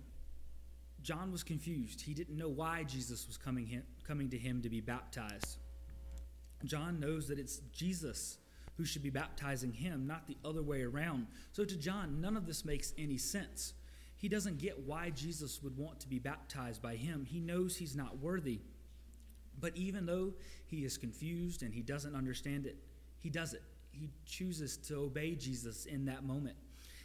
John 1.02 1.32
was 1.32 1.42
confused. 1.42 2.02
He 2.02 2.12
didn't 2.12 2.36
know 2.36 2.48
why 2.48 2.84
Jesus 2.84 3.26
was 3.26 3.38
coming, 3.38 3.66
him, 3.66 3.82
coming 4.06 4.28
to 4.30 4.38
him 4.38 4.60
to 4.60 4.68
be 4.68 4.80
baptized. 4.80 5.56
John 6.64 7.00
knows 7.00 7.28
that 7.28 7.38
it's 7.38 7.58
Jesus 7.72 8.38
who 8.76 8.84
should 8.84 9.02
be 9.02 9.10
baptizing 9.10 9.72
him, 9.72 10.06
not 10.06 10.26
the 10.26 10.36
other 10.44 10.62
way 10.62 10.82
around. 10.82 11.26
So 11.52 11.64
to 11.64 11.76
John, 11.76 12.20
none 12.20 12.36
of 12.36 12.46
this 12.46 12.64
makes 12.64 12.92
any 12.98 13.18
sense. 13.18 13.72
He 14.16 14.28
doesn't 14.28 14.58
get 14.58 14.80
why 14.80 15.10
Jesus 15.10 15.62
would 15.62 15.76
want 15.76 16.00
to 16.00 16.08
be 16.08 16.18
baptized 16.18 16.82
by 16.82 16.96
him. 16.96 17.24
He 17.24 17.40
knows 17.40 17.76
he's 17.76 17.96
not 17.96 18.18
worthy. 18.18 18.60
But 19.58 19.76
even 19.76 20.06
though 20.06 20.34
he 20.66 20.84
is 20.84 20.98
confused 20.98 21.62
and 21.62 21.72
he 21.72 21.82
doesn't 21.82 22.14
understand 22.14 22.66
it, 22.66 22.76
he 23.18 23.30
does 23.30 23.54
it. 23.54 23.62
He 23.90 24.10
chooses 24.26 24.76
to 24.88 24.96
obey 24.96 25.34
Jesus 25.34 25.86
in 25.86 26.04
that 26.06 26.24
moment. 26.24 26.56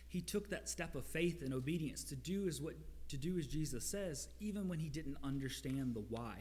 He 0.10 0.20
took 0.20 0.50
that 0.50 0.68
step 0.68 0.96
of 0.96 1.06
faith 1.06 1.42
and 1.42 1.54
obedience 1.54 2.04
to 2.06 2.16
do 2.16 2.48
as 2.48 2.62
what 2.62 2.74
to 3.08 3.18
do 3.18 3.38
as 3.38 3.48
Jesus 3.48 3.86
says, 3.86 4.28
even 4.42 4.68
when 4.68 4.80
he 4.80 4.90
didn't 4.90 5.18
understand 5.24 5.94
the 5.94 6.04
why. 6.10 6.36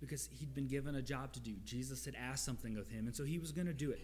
Because 0.00 0.28
he'd 0.32 0.54
been 0.54 0.68
given 0.68 0.94
a 0.94 1.02
job 1.02 1.32
to 1.32 1.40
do. 1.40 1.54
Jesus 1.64 2.04
had 2.04 2.14
asked 2.14 2.44
something 2.44 2.76
of 2.76 2.88
him, 2.88 3.06
and 3.06 3.16
so 3.16 3.24
he 3.24 3.38
was 3.38 3.50
going 3.50 3.66
to 3.66 3.72
do 3.72 3.90
it. 3.90 4.00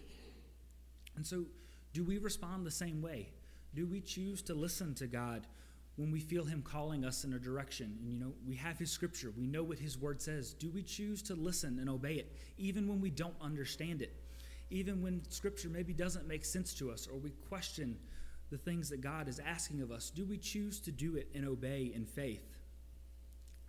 And 1.15 1.25
so, 1.25 1.45
do 1.93 2.03
we 2.03 2.17
respond 2.17 2.65
the 2.65 2.71
same 2.71 3.01
way? 3.01 3.29
Do 3.73 3.87
we 3.87 4.01
choose 4.01 4.41
to 4.43 4.53
listen 4.53 4.93
to 4.95 5.07
God 5.07 5.47
when 5.95 6.11
we 6.11 6.19
feel 6.19 6.43
him 6.43 6.61
calling 6.61 7.05
us 7.05 7.23
in 7.23 7.33
a 7.33 7.39
direction 7.39 7.97
and 8.01 8.11
you 8.11 8.19
know 8.19 8.33
we 8.47 8.55
have 8.55 8.77
his 8.77 8.91
scripture 8.91 9.31
we 9.37 9.47
know 9.47 9.63
what 9.63 9.79
his 9.79 9.97
word 9.97 10.21
says 10.21 10.53
do 10.53 10.69
we 10.69 10.83
choose 10.83 11.21
to 11.21 11.35
listen 11.35 11.79
and 11.79 11.89
obey 11.89 12.15
it 12.15 12.35
even 12.57 12.87
when 12.87 12.99
we 12.99 13.09
don't 13.09 13.35
understand 13.41 14.01
it 14.01 14.13
even 14.69 15.01
when 15.01 15.21
scripture 15.29 15.69
maybe 15.69 15.93
doesn't 15.93 16.27
make 16.27 16.43
sense 16.43 16.73
to 16.73 16.91
us 16.91 17.07
or 17.07 17.17
we 17.17 17.31
question 17.49 17.97
the 18.51 18.57
things 18.57 18.89
that 18.89 19.01
god 19.01 19.27
is 19.27 19.39
asking 19.39 19.81
of 19.81 19.91
us 19.91 20.09
do 20.09 20.25
we 20.25 20.37
choose 20.37 20.79
to 20.79 20.91
do 20.91 21.15
it 21.15 21.29
and 21.33 21.47
obey 21.47 21.91
in 21.95 22.05
faith 22.05 22.54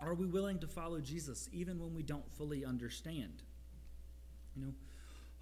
are 0.00 0.14
we 0.14 0.26
willing 0.26 0.58
to 0.58 0.66
follow 0.66 1.00
jesus 1.00 1.48
even 1.52 1.78
when 1.78 1.94
we 1.94 2.02
don't 2.02 2.30
fully 2.32 2.64
understand? 2.64 3.42
You 4.54 4.66
know 4.66 4.72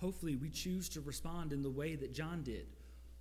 hopefully 0.01 0.37
we 0.37 0.51
choose 0.51 0.89
to 0.91 1.01
respond 1.01 1.53
in 1.53 1.63
the 1.63 1.71
way 1.71 1.97
that 1.97 2.13
john 2.13 2.43
did. 2.43 2.67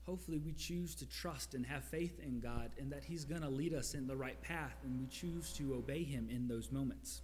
Hopefully 0.06 0.40
we 0.40 0.52
choose 0.52 0.96
to 0.96 1.06
trust 1.06 1.54
and 1.54 1.66
have 1.66 1.84
faith 1.86 2.20
in 2.20 2.42
God 2.42 2.72
and 2.78 2.92
that 2.92 3.06
He's 3.06 3.24
going 3.24 3.42
to 3.42 3.50
lead 3.50 3.74
us 3.74 3.94
in 3.94 4.06
the 4.06 4.16
right 4.16 4.40
path 4.42 4.76
and 4.84 5.00
we 5.00 5.08
choose 5.08 5.54
to 5.54 5.76
obey 5.76 6.04
Him 6.04 6.28
in 6.30 6.48
those 6.48 6.72
moments. 6.72 7.22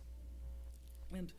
And 1.14 1.34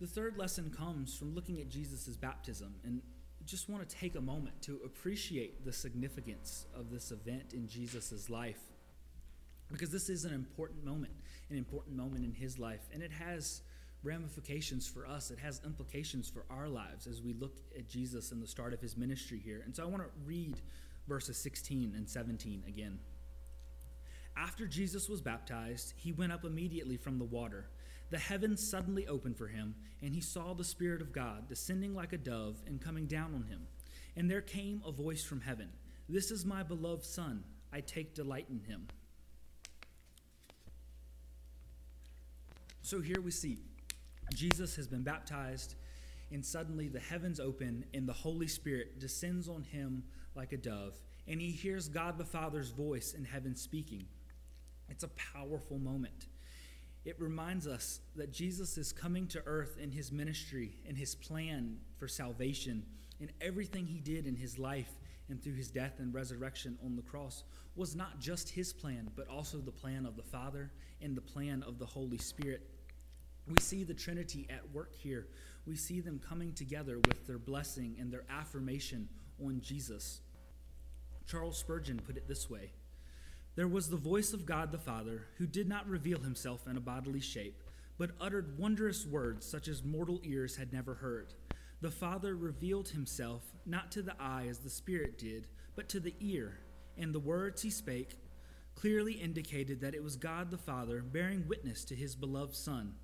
the 0.00 0.06
third 0.06 0.36
lesson 0.36 0.70
comes 0.76 1.16
from 1.16 1.34
looking 1.34 1.60
at 1.60 1.70
Jesus' 1.70 2.16
baptism 2.16 2.74
and 2.84 3.00
just 3.46 3.68
want 3.68 3.88
to 3.88 3.96
take 3.96 4.16
a 4.16 4.20
moment 4.20 4.60
to 4.62 4.80
appreciate 4.84 5.64
the 5.64 5.72
significance 5.72 6.66
of 6.74 6.90
this 6.90 7.10
event 7.10 7.54
in 7.54 7.66
Jesus' 7.66 8.28
life 8.28 8.60
because 9.72 9.90
this 9.90 10.08
is 10.08 10.24
an 10.24 10.32
important 10.32 10.84
moment, 10.84 11.14
an 11.50 11.56
important 11.56 11.96
moment 11.96 12.24
in 12.24 12.32
his 12.32 12.58
life, 12.58 12.88
and 12.92 13.02
it 13.02 13.12
has 13.12 13.62
ramifications 14.04 14.86
for 14.86 15.06
us. 15.06 15.30
It 15.30 15.38
has 15.38 15.60
implications 15.64 16.28
for 16.28 16.44
our 16.50 16.68
lives 16.68 17.06
as 17.06 17.22
we 17.22 17.32
look 17.32 17.56
at 17.76 17.88
Jesus 17.88 18.32
and 18.32 18.42
the 18.42 18.46
start 18.46 18.74
of 18.74 18.80
his 18.80 18.96
ministry 18.96 19.40
here. 19.42 19.62
And 19.64 19.74
so 19.74 19.82
I 19.82 19.86
want 19.86 20.02
to 20.02 20.10
read 20.24 20.60
verses 21.08 21.38
16 21.38 21.94
and 21.96 22.08
17 22.08 22.64
again. 22.68 22.98
After 24.36 24.66
Jesus 24.66 25.08
was 25.08 25.20
baptized, 25.20 25.94
he 25.96 26.12
went 26.12 26.32
up 26.32 26.44
immediately 26.44 26.96
from 26.96 27.18
the 27.18 27.24
water. 27.24 27.68
The 28.10 28.18
heavens 28.18 28.68
suddenly 28.68 29.06
opened 29.06 29.38
for 29.38 29.46
him, 29.46 29.74
and 30.02 30.14
he 30.14 30.20
saw 30.20 30.54
the 30.54 30.64
Spirit 30.64 31.00
of 31.00 31.12
God 31.12 31.48
descending 31.48 31.94
like 31.94 32.12
a 32.12 32.18
dove 32.18 32.60
and 32.66 32.80
coming 32.80 33.06
down 33.06 33.34
on 33.34 33.44
him. 33.44 33.66
And 34.16 34.30
there 34.30 34.40
came 34.40 34.82
a 34.84 34.92
voice 34.92 35.24
from 35.24 35.40
heaven 35.40 35.70
This 36.08 36.30
is 36.30 36.44
my 36.44 36.62
beloved 36.62 37.04
Son. 37.04 37.44
I 37.72 37.80
take 37.80 38.14
delight 38.14 38.46
in 38.50 38.60
him. 38.60 38.86
So 42.84 43.00
here 43.00 43.22
we 43.22 43.30
see 43.30 43.56
Jesus 44.34 44.76
has 44.76 44.86
been 44.86 45.02
baptized, 45.02 45.76
and 46.30 46.44
suddenly 46.44 46.86
the 46.86 47.00
heavens 47.00 47.40
open, 47.40 47.86
and 47.94 48.06
the 48.06 48.12
Holy 48.12 48.46
Spirit 48.46 49.00
descends 49.00 49.48
on 49.48 49.62
him 49.62 50.04
like 50.34 50.52
a 50.52 50.58
dove, 50.58 51.00
and 51.26 51.40
he 51.40 51.50
hears 51.50 51.88
God 51.88 52.18
the 52.18 52.26
Father's 52.26 52.68
voice 52.68 53.14
in 53.14 53.24
heaven 53.24 53.56
speaking. 53.56 54.04
It's 54.90 55.02
a 55.02 55.08
powerful 55.08 55.78
moment. 55.78 56.26
It 57.06 57.18
reminds 57.18 57.66
us 57.66 58.00
that 58.16 58.34
Jesus 58.34 58.76
is 58.76 58.92
coming 58.92 59.28
to 59.28 59.42
earth 59.46 59.78
in 59.80 59.90
his 59.90 60.12
ministry 60.12 60.76
and 60.86 60.94
his 60.94 61.14
plan 61.14 61.78
for 61.96 62.06
salvation, 62.06 62.84
and 63.18 63.32
everything 63.40 63.86
he 63.86 64.00
did 64.00 64.26
in 64.26 64.36
his 64.36 64.58
life 64.58 64.92
and 65.30 65.42
through 65.42 65.54
his 65.54 65.70
death 65.70 66.00
and 66.00 66.12
resurrection 66.12 66.78
on 66.84 66.96
the 66.96 67.02
cross 67.02 67.44
was 67.76 67.96
not 67.96 68.20
just 68.20 68.50
his 68.50 68.74
plan, 68.74 69.10
but 69.16 69.26
also 69.26 69.56
the 69.56 69.72
plan 69.72 70.04
of 70.04 70.16
the 70.16 70.22
Father 70.22 70.70
and 71.00 71.16
the 71.16 71.22
plan 71.22 71.64
of 71.66 71.78
the 71.78 71.86
Holy 71.86 72.18
Spirit. 72.18 72.70
We 73.46 73.60
see 73.60 73.84
the 73.84 73.94
Trinity 73.94 74.46
at 74.48 74.72
work 74.72 74.94
here. 74.94 75.28
We 75.66 75.76
see 75.76 76.00
them 76.00 76.20
coming 76.26 76.52
together 76.52 76.98
with 76.98 77.26
their 77.26 77.38
blessing 77.38 77.96
and 77.98 78.12
their 78.12 78.24
affirmation 78.30 79.08
on 79.44 79.60
Jesus. 79.60 80.20
Charles 81.26 81.58
Spurgeon 81.58 82.00
put 82.06 82.16
it 82.16 82.28
this 82.28 82.48
way 82.48 82.72
There 83.54 83.68
was 83.68 83.88
the 83.88 83.96
voice 83.96 84.32
of 84.32 84.46
God 84.46 84.72
the 84.72 84.78
Father, 84.78 85.26
who 85.36 85.46
did 85.46 85.68
not 85.68 85.88
reveal 85.88 86.20
himself 86.20 86.66
in 86.66 86.76
a 86.76 86.80
bodily 86.80 87.20
shape, 87.20 87.62
but 87.98 88.12
uttered 88.20 88.58
wondrous 88.58 89.06
words 89.06 89.46
such 89.46 89.68
as 89.68 89.84
mortal 89.84 90.20
ears 90.22 90.56
had 90.56 90.72
never 90.72 90.94
heard. 90.94 91.34
The 91.80 91.90
Father 91.90 92.34
revealed 92.34 92.88
himself 92.88 93.42
not 93.66 93.92
to 93.92 94.02
the 94.02 94.16
eye 94.18 94.46
as 94.48 94.58
the 94.58 94.70
Spirit 94.70 95.18
did, 95.18 95.48
but 95.76 95.88
to 95.90 96.00
the 96.00 96.14
ear, 96.20 96.60
and 96.96 97.14
the 97.14 97.20
words 97.20 97.60
he 97.60 97.70
spake 97.70 98.16
clearly 98.74 99.12
indicated 99.12 99.80
that 99.80 99.94
it 99.94 100.02
was 100.02 100.16
God 100.16 100.50
the 100.50 100.58
Father 100.58 101.02
bearing 101.02 101.46
witness 101.46 101.84
to 101.84 101.94
his 101.94 102.14
beloved 102.14 102.54
Son 102.54 102.94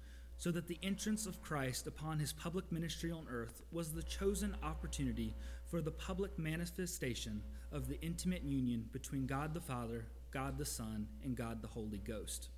so 0.40 0.50
that 0.50 0.66
the 0.66 0.78
entrance 0.82 1.26
of 1.26 1.42
Christ 1.42 1.86
upon 1.86 2.18
his 2.18 2.32
public 2.32 2.72
ministry 2.72 3.12
on 3.12 3.26
earth 3.30 3.60
was 3.72 3.92
the 3.92 4.02
chosen 4.02 4.56
opportunity 4.62 5.36
for 5.66 5.82
the 5.82 5.90
public 5.90 6.38
manifestation 6.38 7.42
of 7.70 7.88
the 7.88 8.00
intimate 8.00 8.42
union 8.42 8.88
between 8.90 9.26
God 9.26 9.52
the 9.52 9.60
Father, 9.60 10.06
God 10.30 10.56
the 10.56 10.64
Son, 10.64 11.06
and 11.22 11.36
God 11.36 11.60
the 11.60 11.68
Holy 11.68 11.98
Ghost. 11.98 12.48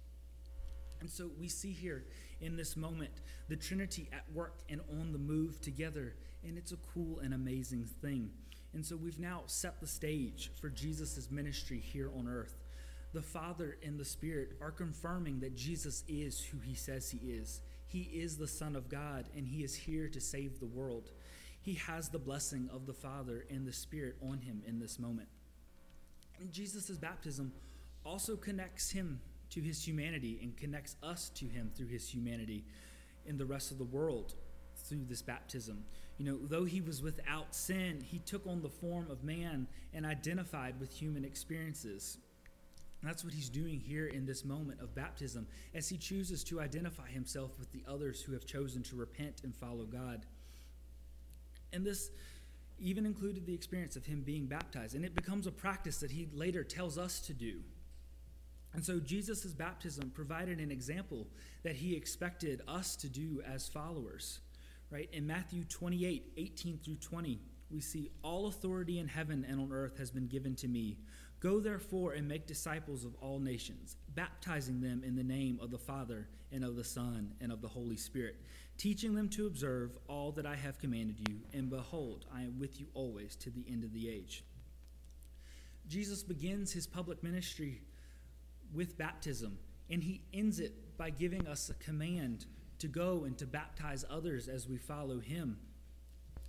And 1.01 1.11
so 1.11 1.33
we 1.41 1.49
see 1.49 1.73
here 1.73 2.05
in 2.41 2.55
this 2.57 2.77
moment 2.77 3.21
the 3.49 3.57
Trinity 3.57 4.09
at 4.13 4.33
work 4.33 4.61
and 4.69 4.81
on 5.01 5.11
the 5.11 5.19
move 5.19 5.61
together, 5.61 6.15
and 6.45 6.57
it's 6.57 6.71
a 6.71 6.79
cool 6.95 7.19
and 7.19 7.35
amazing 7.35 7.89
thing. 8.01 8.31
And 8.75 8.87
so 8.87 8.95
we've 8.95 9.19
now 9.19 9.43
set 9.47 9.81
the 9.81 9.89
stage 9.89 10.53
for 10.61 10.69
Jesus' 10.69 11.33
ministry 11.33 11.81
here 11.81 12.13
on 12.17 12.29
earth. 12.29 12.55
The 13.13 13.23
Father 13.23 13.77
and 13.85 13.99
the 13.99 14.05
Spirit 14.05 14.53
are 14.61 14.71
confirming 14.71 15.41
that 15.41 15.57
Jesus 15.57 16.05
is 16.07 16.41
who 16.41 16.61
he 16.61 16.77
says 16.77 17.11
he 17.11 17.19
is. 17.33 17.61
He 17.93 18.09
is 18.15 18.39
the 18.39 18.49
Son 18.49 18.75
of 18.75 18.89
God, 18.89 19.29
and 19.37 19.47
He 19.47 19.63
is 19.63 19.75
here 19.75 20.09
to 20.09 20.21
save 20.21 20.59
the 20.59 20.67
world. 20.67 21.11
He 21.61 21.75
has 21.75 22.09
the 22.09 22.19
blessing 22.19 22.71
of 22.73 22.87
the 22.87 22.95
Father 22.95 23.45
and 23.51 23.67
the 23.67 23.73
Spirit 23.73 24.17
on 24.23 24.39
him 24.39 24.63
in 24.67 24.81
this 24.81 24.99
moment. 24.99 25.29
Jesus' 26.51 26.91
baptism 26.97 27.53
also 28.05 28.35
connects 28.35 28.91
him 28.91 29.21
to 29.51 29.61
his 29.61 29.87
humanity 29.87 30.41
and 30.43 30.57
connects 30.57 30.97
us 31.03 31.29
to 31.37 31.45
him 31.45 31.71
through 31.77 31.87
his 31.87 32.09
humanity 32.09 32.65
in 33.27 33.37
the 33.37 33.45
rest 33.47 33.71
of 33.71 33.79
the 33.79 33.85
world 33.85 34.35
through 34.75 35.05
this 35.09 35.23
baptism. 35.23 35.85
You 36.19 36.25
know, 36.25 36.39
though 36.43 36.65
he 36.65 36.81
was 36.81 37.01
without 37.01 37.55
sin, 37.55 38.01
he 38.01 38.19
took 38.19 38.47
on 38.47 38.63
the 38.63 38.69
form 38.69 39.09
of 39.09 39.23
man 39.23 39.69
and 39.95 40.05
identified 40.05 40.81
with 40.81 40.93
human 40.93 41.25
experiences. 41.25 42.19
And 43.03 43.11
that's 43.11 43.25
what 43.25 43.35
he's 43.35 43.49
doing 43.49 43.81
here 43.81 44.07
in 44.07 44.25
this 44.25 44.45
moment 44.45 44.81
of 44.81 44.95
baptism 44.95 45.49
as 45.75 45.89
he 45.89 45.99
chooses 45.99 46.45
to 46.45 46.61
identify 46.61 47.09
himself 47.09 47.51
with 47.59 47.73
the 47.73 47.83
others 47.89 48.23
who 48.23 48.33
have 48.33 48.47
chosen 48.47 48.83
to 48.85 48.97
repent 48.97 49.41
and 49.43 49.55
follow 49.55 49.85
God. 49.85 50.25
And 51.73 51.85
this 51.85 52.11
even 52.79 53.05
included 53.05 53.45
the 53.45 53.55
experience 53.55 53.97
of 53.97 54.07
him 54.07 54.23
being 54.23 54.47
baptized. 54.47 54.95
And 54.95 55.05
it 55.05 55.17
becomes 55.17 55.49
a 55.49 55.53
practice 55.53 55.99
that 55.99 56.13
he 56.13 56.29
later 56.33 56.63
tells 56.63 56.97
us 56.97 57.21
to 57.23 57.35
do. 57.35 57.61
And 58.73 58.85
so 58.85 59.01
Jesus' 59.01 59.47
baptism 59.47 60.11
provided 60.11 60.59
an 60.59 60.71
example 60.71 61.27
that 61.65 61.77
he 61.77 61.97
expected 61.97 62.63
us 62.69 62.97
to 62.97 63.09
do 63.09 63.43
as 63.47 63.69
followers. 63.69 64.41
Right? 64.91 65.09
In 65.13 65.27
Matthew 65.27 65.65
28, 65.65 66.33
18 66.37 66.79
through 66.79 66.97
20, 66.97 67.41
we 67.71 67.81
see 67.81 68.11
all 68.23 68.47
authority 68.47 68.99
in 68.99 69.09
heaven 69.09 69.45
and 69.49 69.61
on 69.61 69.73
earth 69.73 69.99
has 69.99 70.11
been 70.11 70.27
given 70.27 70.55
to 70.57 70.69
me. 70.69 70.99
Go 71.43 71.59
therefore 71.59 72.13
and 72.13 72.29
make 72.29 72.47
disciples 72.47 73.05
of 73.05 73.17
all 73.21 73.41
nations, 73.41 73.97
baptizing 74.15 74.81
them 74.81 75.03
in 75.05 75.17
the 75.17 75.25
name 75.25 75.59
of 75.61 75.73
the 75.73 75.79
Father 75.79 76.29
and 76.53 76.63
of 76.63 76.77
the 76.77 76.85
Son 76.85 77.35
and 77.41 77.51
of 77.51 77.61
the 77.61 77.67
Holy 77.67 77.97
Spirit, 77.97 78.37
teaching 78.79 79.13
them 79.13 79.29
to 79.31 79.49
observe 79.49 79.91
all 80.07 80.31
that 80.33 80.47
I 80.47 80.55
have 80.55 80.79
commanded 80.79 81.17
you. 81.29 81.41
And 81.53 81.69
behold, 81.69 82.27
I 82.33 82.43
am 82.43 82.61
with 82.61 82.79
you 82.79 82.87
always 82.95 83.35
to 83.37 83.51
the 83.51 83.65
end 83.69 83.83
of 83.83 83.93
the 83.93 84.09
age. 84.09 84.45
Jesus 85.89 86.23
begins 86.23 86.73
his 86.73 86.87
public 86.87 87.25
ministry 87.25 87.83
with 88.73 88.97
baptism, 88.97 89.59
and 89.91 90.01
he 90.01 90.23
ends 90.33 90.61
it 90.61 90.97
by 90.97 91.11
giving 91.11 91.49
us 91.49 91.71
a 91.71 91.85
command 91.85 92.47
to 92.79 92.87
go 92.87 93.25
and 93.25 93.37
to 93.39 93.49
baptize 93.49 94.05
others 94.09 94.47
as 94.47 94.69
we 94.69 94.79
follow 94.79 95.19
him. 95.19 95.59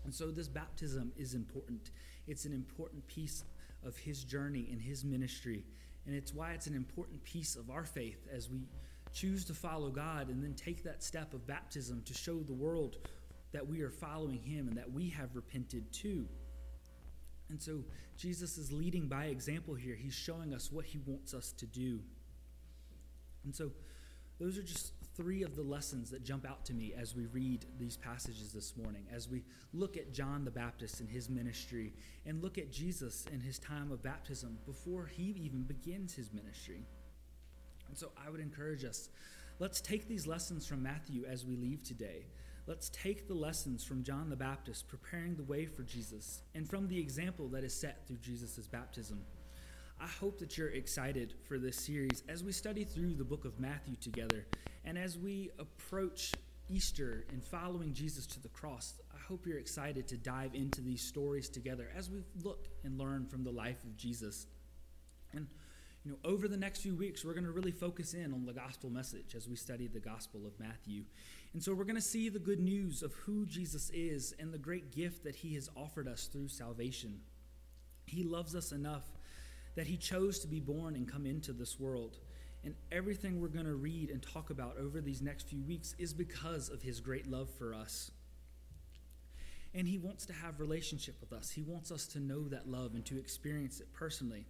And 0.03 0.13
so, 0.13 0.29
this 0.29 0.49
baptism 0.49 1.13
is 1.17 1.33
important. 1.33 1.89
It's 2.27 2.45
an 2.45 2.53
important 2.53 3.07
piece 3.07 3.43
of 3.85 3.97
his 3.97 4.23
journey 4.23 4.67
and 4.71 4.81
his 4.81 5.03
ministry. 5.03 5.63
And 6.05 6.15
it's 6.15 6.33
why 6.33 6.51
it's 6.51 6.67
an 6.67 6.75
important 6.75 7.23
piece 7.23 7.55
of 7.55 7.69
our 7.69 7.85
faith 7.85 8.27
as 8.33 8.49
we 8.49 8.67
choose 9.13 9.45
to 9.45 9.53
follow 9.53 9.89
God 9.89 10.29
and 10.29 10.43
then 10.43 10.53
take 10.53 10.83
that 10.83 11.03
step 11.03 11.33
of 11.33 11.45
baptism 11.45 12.01
to 12.05 12.13
show 12.13 12.39
the 12.39 12.53
world 12.53 12.97
that 13.51 13.65
we 13.65 13.81
are 13.81 13.91
following 13.91 14.41
him 14.41 14.67
and 14.67 14.77
that 14.77 14.91
we 14.91 15.09
have 15.09 15.35
repented 15.35 15.91
too. 15.93 16.27
And 17.49 17.61
so 17.61 17.83
Jesus 18.17 18.57
is 18.57 18.71
leading 18.71 19.07
by 19.07 19.25
example 19.25 19.75
here. 19.75 19.95
He's 19.95 20.13
showing 20.13 20.53
us 20.53 20.71
what 20.71 20.85
he 20.85 20.99
wants 21.05 21.33
us 21.33 21.51
to 21.53 21.65
do. 21.67 21.99
And 23.43 23.55
so 23.55 23.71
those 24.39 24.57
are 24.57 24.63
just 24.63 24.93
three 25.15 25.43
of 25.43 25.55
the 25.55 25.61
lessons 25.61 26.09
that 26.09 26.23
jump 26.23 26.49
out 26.49 26.65
to 26.65 26.73
me 26.73 26.93
as 26.97 27.15
we 27.15 27.25
read 27.27 27.65
these 27.77 27.97
passages 27.97 28.51
this 28.51 28.75
morning, 28.75 29.05
as 29.13 29.29
we 29.29 29.43
look 29.73 29.95
at 29.95 30.13
John 30.13 30.43
the 30.43 30.51
Baptist 30.51 30.99
and 30.99 31.09
his 31.09 31.29
ministry, 31.29 31.93
and 32.25 32.41
look 32.41 32.57
at 32.57 32.71
Jesus 32.71 33.25
and 33.31 33.41
his 33.41 33.59
time 33.59 33.91
of 33.91 34.01
baptism 34.01 34.57
before 34.65 35.05
he 35.05 35.35
even 35.39 35.63
begins 35.63 36.13
his 36.13 36.33
ministry. 36.33 36.85
And 37.87 37.97
so 37.97 38.11
I 38.25 38.29
would 38.29 38.39
encourage 38.39 38.83
us 38.83 39.09
let's 39.59 39.81
take 39.81 40.07
these 40.07 40.25
lessons 40.25 40.65
from 40.65 40.81
Matthew 40.81 41.25
as 41.25 41.45
we 41.45 41.55
leave 41.55 41.83
today. 41.83 42.25
Let's 42.65 42.89
take 42.89 43.27
the 43.27 43.33
lessons 43.33 43.83
from 43.83 44.03
John 44.03 44.29
the 44.29 44.35
Baptist 44.35 44.87
preparing 44.87 45.35
the 45.35 45.43
way 45.43 45.65
for 45.65 45.83
Jesus 45.83 46.41
and 46.55 46.67
from 46.67 46.87
the 46.87 46.97
example 46.97 47.49
that 47.49 47.63
is 47.63 47.73
set 47.73 48.07
through 48.07 48.17
Jesus' 48.17 48.67
baptism. 48.67 49.21
I 50.03 50.07
hope 50.19 50.37
that 50.39 50.57
you're 50.57 50.67
excited 50.67 51.33
for 51.47 51.57
this 51.57 51.77
series 51.77 52.23
as 52.27 52.43
we 52.43 52.51
study 52.51 52.83
through 52.83 53.13
the 53.13 53.23
book 53.23 53.45
of 53.45 53.57
Matthew 53.57 53.95
together 53.95 54.45
and 54.83 54.97
as 54.97 55.17
we 55.17 55.49
approach 55.59 56.33
Easter 56.67 57.23
and 57.31 57.41
following 57.41 57.93
Jesus 57.93 58.27
to 58.27 58.41
the 58.41 58.49
cross. 58.49 58.95
I 59.13 59.17
hope 59.17 59.47
you're 59.47 59.59
excited 59.59 60.05
to 60.09 60.17
dive 60.17 60.55
into 60.55 60.81
these 60.81 61.07
stories 61.07 61.47
together 61.47 61.89
as 61.95 62.09
we 62.09 62.21
look 62.43 62.67
and 62.83 62.99
learn 62.99 63.27
from 63.27 63.45
the 63.45 63.51
life 63.51 63.81
of 63.85 63.95
Jesus. 63.95 64.47
And 65.31 65.47
you 66.03 66.11
know, 66.11 66.17
over 66.25 66.49
the 66.49 66.57
next 66.57 66.81
few 66.81 66.97
weeks, 66.97 67.23
we're 67.23 67.31
going 67.31 67.45
to 67.45 67.51
really 67.51 67.71
focus 67.71 68.13
in 68.13 68.33
on 68.33 68.45
the 68.45 68.51
gospel 68.51 68.89
message 68.89 69.35
as 69.37 69.47
we 69.47 69.55
study 69.55 69.87
the 69.87 70.01
gospel 70.01 70.45
of 70.45 70.59
Matthew. 70.59 71.03
And 71.53 71.63
so 71.63 71.73
we're 71.73 71.85
going 71.85 71.95
to 71.95 72.01
see 72.01 72.27
the 72.27 72.39
good 72.39 72.59
news 72.59 73.03
of 73.03 73.13
who 73.13 73.45
Jesus 73.45 73.89
is 73.93 74.35
and 74.37 74.53
the 74.53 74.57
great 74.57 74.91
gift 74.91 75.23
that 75.23 75.37
he 75.37 75.55
has 75.55 75.69
offered 75.77 76.09
us 76.09 76.25
through 76.25 76.49
salvation. 76.49 77.21
He 78.05 78.25
loves 78.25 78.53
us 78.53 78.73
enough 78.73 79.05
that 79.75 79.87
he 79.87 79.97
chose 79.97 80.39
to 80.39 80.47
be 80.47 80.59
born 80.59 80.95
and 80.95 81.11
come 81.11 81.25
into 81.25 81.53
this 81.53 81.79
world. 81.79 82.17
And 82.63 82.75
everything 82.91 83.41
we're 83.41 83.47
going 83.49 83.65
to 83.65 83.75
read 83.75 84.09
and 84.09 84.21
talk 84.21 84.49
about 84.49 84.77
over 84.77 85.01
these 85.01 85.21
next 85.21 85.47
few 85.47 85.61
weeks 85.63 85.95
is 85.97 86.13
because 86.13 86.69
of 86.69 86.81
his 86.81 87.01
great 87.01 87.27
love 87.27 87.49
for 87.57 87.73
us. 87.73 88.11
And 89.73 89.87
he 89.87 89.97
wants 89.97 90.25
to 90.27 90.33
have 90.33 90.59
relationship 90.59 91.15
with 91.19 91.33
us. 91.33 91.49
He 91.49 91.63
wants 91.63 91.91
us 91.91 92.05
to 92.07 92.19
know 92.19 92.47
that 92.49 92.69
love 92.69 92.93
and 92.93 93.05
to 93.05 93.17
experience 93.17 93.79
it 93.79 93.91
personally. 93.93 94.45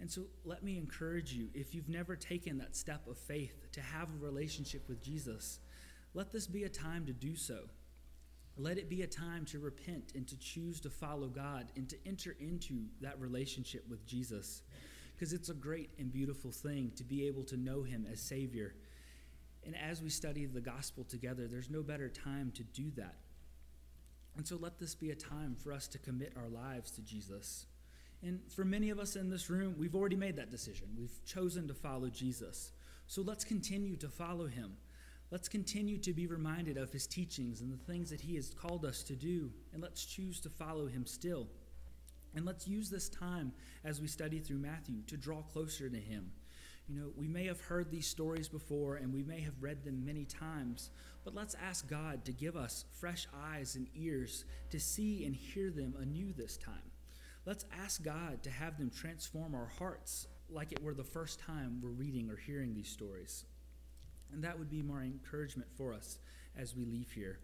And 0.00 0.10
so 0.10 0.22
let 0.44 0.62
me 0.62 0.76
encourage 0.76 1.32
you 1.32 1.48
if 1.54 1.74
you've 1.74 1.88
never 1.88 2.16
taken 2.16 2.58
that 2.58 2.76
step 2.76 3.06
of 3.08 3.16
faith 3.16 3.72
to 3.72 3.80
have 3.80 4.08
a 4.08 4.24
relationship 4.24 4.88
with 4.88 5.02
Jesus, 5.02 5.60
let 6.12 6.32
this 6.32 6.46
be 6.46 6.64
a 6.64 6.68
time 6.68 7.06
to 7.06 7.12
do 7.12 7.36
so. 7.36 7.60
Let 8.58 8.78
it 8.78 8.88
be 8.88 9.02
a 9.02 9.06
time 9.06 9.44
to 9.46 9.58
repent 9.58 10.12
and 10.14 10.26
to 10.28 10.38
choose 10.38 10.80
to 10.80 10.90
follow 10.90 11.28
God 11.28 11.70
and 11.76 11.88
to 11.90 11.96
enter 12.06 12.34
into 12.40 12.84
that 13.02 13.20
relationship 13.20 13.84
with 13.88 14.06
Jesus. 14.06 14.62
Because 15.14 15.32
it's 15.32 15.50
a 15.50 15.54
great 15.54 15.90
and 15.98 16.12
beautiful 16.12 16.50
thing 16.50 16.92
to 16.96 17.04
be 17.04 17.26
able 17.26 17.44
to 17.44 17.56
know 17.56 17.82
Him 17.82 18.06
as 18.10 18.20
Savior. 18.20 18.74
And 19.64 19.76
as 19.76 20.02
we 20.02 20.08
study 20.08 20.46
the 20.46 20.60
gospel 20.60 21.04
together, 21.04 21.48
there's 21.48 21.70
no 21.70 21.82
better 21.82 22.08
time 22.08 22.52
to 22.52 22.62
do 22.62 22.90
that. 22.96 23.16
And 24.36 24.46
so 24.46 24.56
let 24.56 24.78
this 24.78 24.94
be 24.94 25.10
a 25.10 25.14
time 25.14 25.54
for 25.54 25.72
us 25.72 25.88
to 25.88 25.98
commit 25.98 26.34
our 26.36 26.48
lives 26.48 26.90
to 26.92 27.02
Jesus. 27.02 27.66
And 28.22 28.40
for 28.50 28.64
many 28.64 28.90
of 28.90 28.98
us 28.98 29.16
in 29.16 29.28
this 29.28 29.50
room, 29.50 29.74
we've 29.78 29.94
already 29.94 30.16
made 30.16 30.36
that 30.36 30.50
decision. 30.50 30.88
We've 30.98 31.24
chosen 31.24 31.68
to 31.68 31.74
follow 31.74 32.08
Jesus. 32.08 32.72
So 33.06 33.22
let's 33.22 33.44
continue 33.44 33.96
to 33.96 34.08
follow 34.08 34.46
Him. 34.46 34.76
Let's 35.30 35.48
continue 35.48 35.98
to 35.98 36.12
be 36.12 36.28
reminded 36.28 36.76
of 36.76 36.92
his 36.92 37.06
teachings 37.06 37.60
and 37.60 37.72
the 37.72 37.84
things 37.84 38.10
that 38.10 38.20
he 38.20 38.36
has 38.36 38.54
called 38.54 38.84
us 38.84 39.02
to 39.04 39.16
do, 39.16 39.50
and 39.72 39.82
let's 39.82 40.04
choose 40.04 40.40
to 40.40 40.48
follow 40.48 40.86
him 40.86 41.04
still. 41.04 41.48
And 42.36 42.44
let's 42.44 42.68
use 42.68 42.90
this 42.90 43.08
time 43.08 43.52
as 43.84 44.00
we 44.00 44.06
study 44.06 44.38
through 44.38 44.58
Matthew 44.58 45.02
to 45.08 45.16
draw 45.16 45.42
closer 45.42 45.88
to 45.88 45.96
him. 45.96 46.30
You 46.88 46.94
know, 46.94 47.10
we 47.16 47.26
may 47.26 47.46
have 47.46 47.60
heard 47.60 47.90
these 47.90 48.06
stories 48.06 48.48
before 48.48 48.96
and 48.96 49.12
we 49.12 49.24
may 49.24 49.40
have 49.40 49.60
read 49.60 49.84
them 49.84 50.04
many 50.04 50.24
times, 50.24 50.90
but 51.24 51.34
let's 51.34 51.56
ask 51.60 51.88
God 51.88 52.24
to 52.24 52.32
give 52.32 52.54
us 52.54 52.84
fresh 52.92 53.26
eyes 53.34 53.74
and 53.74 53.88
ears 53.96 54.44
to 54.70 54.78
see 54.78 55.24
and 55.24 55.34
hear 55.34 55.70
them 55.70 55.94
anew 56.00 56.32
this 56.32 56.56
time. 56.56 56.92
Let's 57.44 57.64
ask 57.82 58.04
God 58.04 58.44
to 58.44 58.50
have 58.50 58.78
them 58.78 58.90
transform 58.90 59.54
our 59.54 59.72
hearts 59.78 60.28
like 60.48 60.70
it 60.70 60.82
were 60.82 60.94
the 60.94 61.02
first 61.02 61.40
time 61.40 61.80
we're 61.82 61.90
reading 61.90 62.30
or 62.30 62.36
hearing 62.36 62.74
these 62.74 62.88
stories. 62.88 63.44
And 64.32 64.42
that 64.44 64.58
would 64.58 64.70
be 64.70 64.82
my 64.82 65.04
encouragement 65.04 65.68
for 65.76 65.92
us 65.92 66.18
as 66.58 66.74
we 66.74 66.84
leave 66.84 67.10
here. 67.10 67.38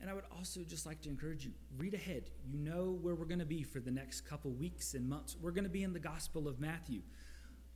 And 0.00 0.08
I 0.08 0.14
would 0.14 0.24
also 0.34 0.60
just 0.62 0.86
like 0.86 1.02
to 1.02 1.08
encourage 1.08 1.44
you 1.44 1.52
read 1.76 1.94
ahead. 1.94 2.30
You 2.46 2.58
know 2.58 2.98
where 3.02 3.14
we're 3.14 3.26
going 3.26 3.40
to 3.40 3.44
be 3.44 3.62
for 3.62 3.80
the 3.80 3.90
next 3.90 4.22
couple 4.22 4.50
weeks 4.50 4.94
and 4.94 5.08
months. 5.08 5.36
We're 5.40 5.50
going 5.50 5.64
to 5.64 5.70
be 5.70 5.82
in 5.82 5.92
the 5.92 6.00
Gospel 6.00 6.48
of 6.48 6.58
Matthew. 6.58 7.02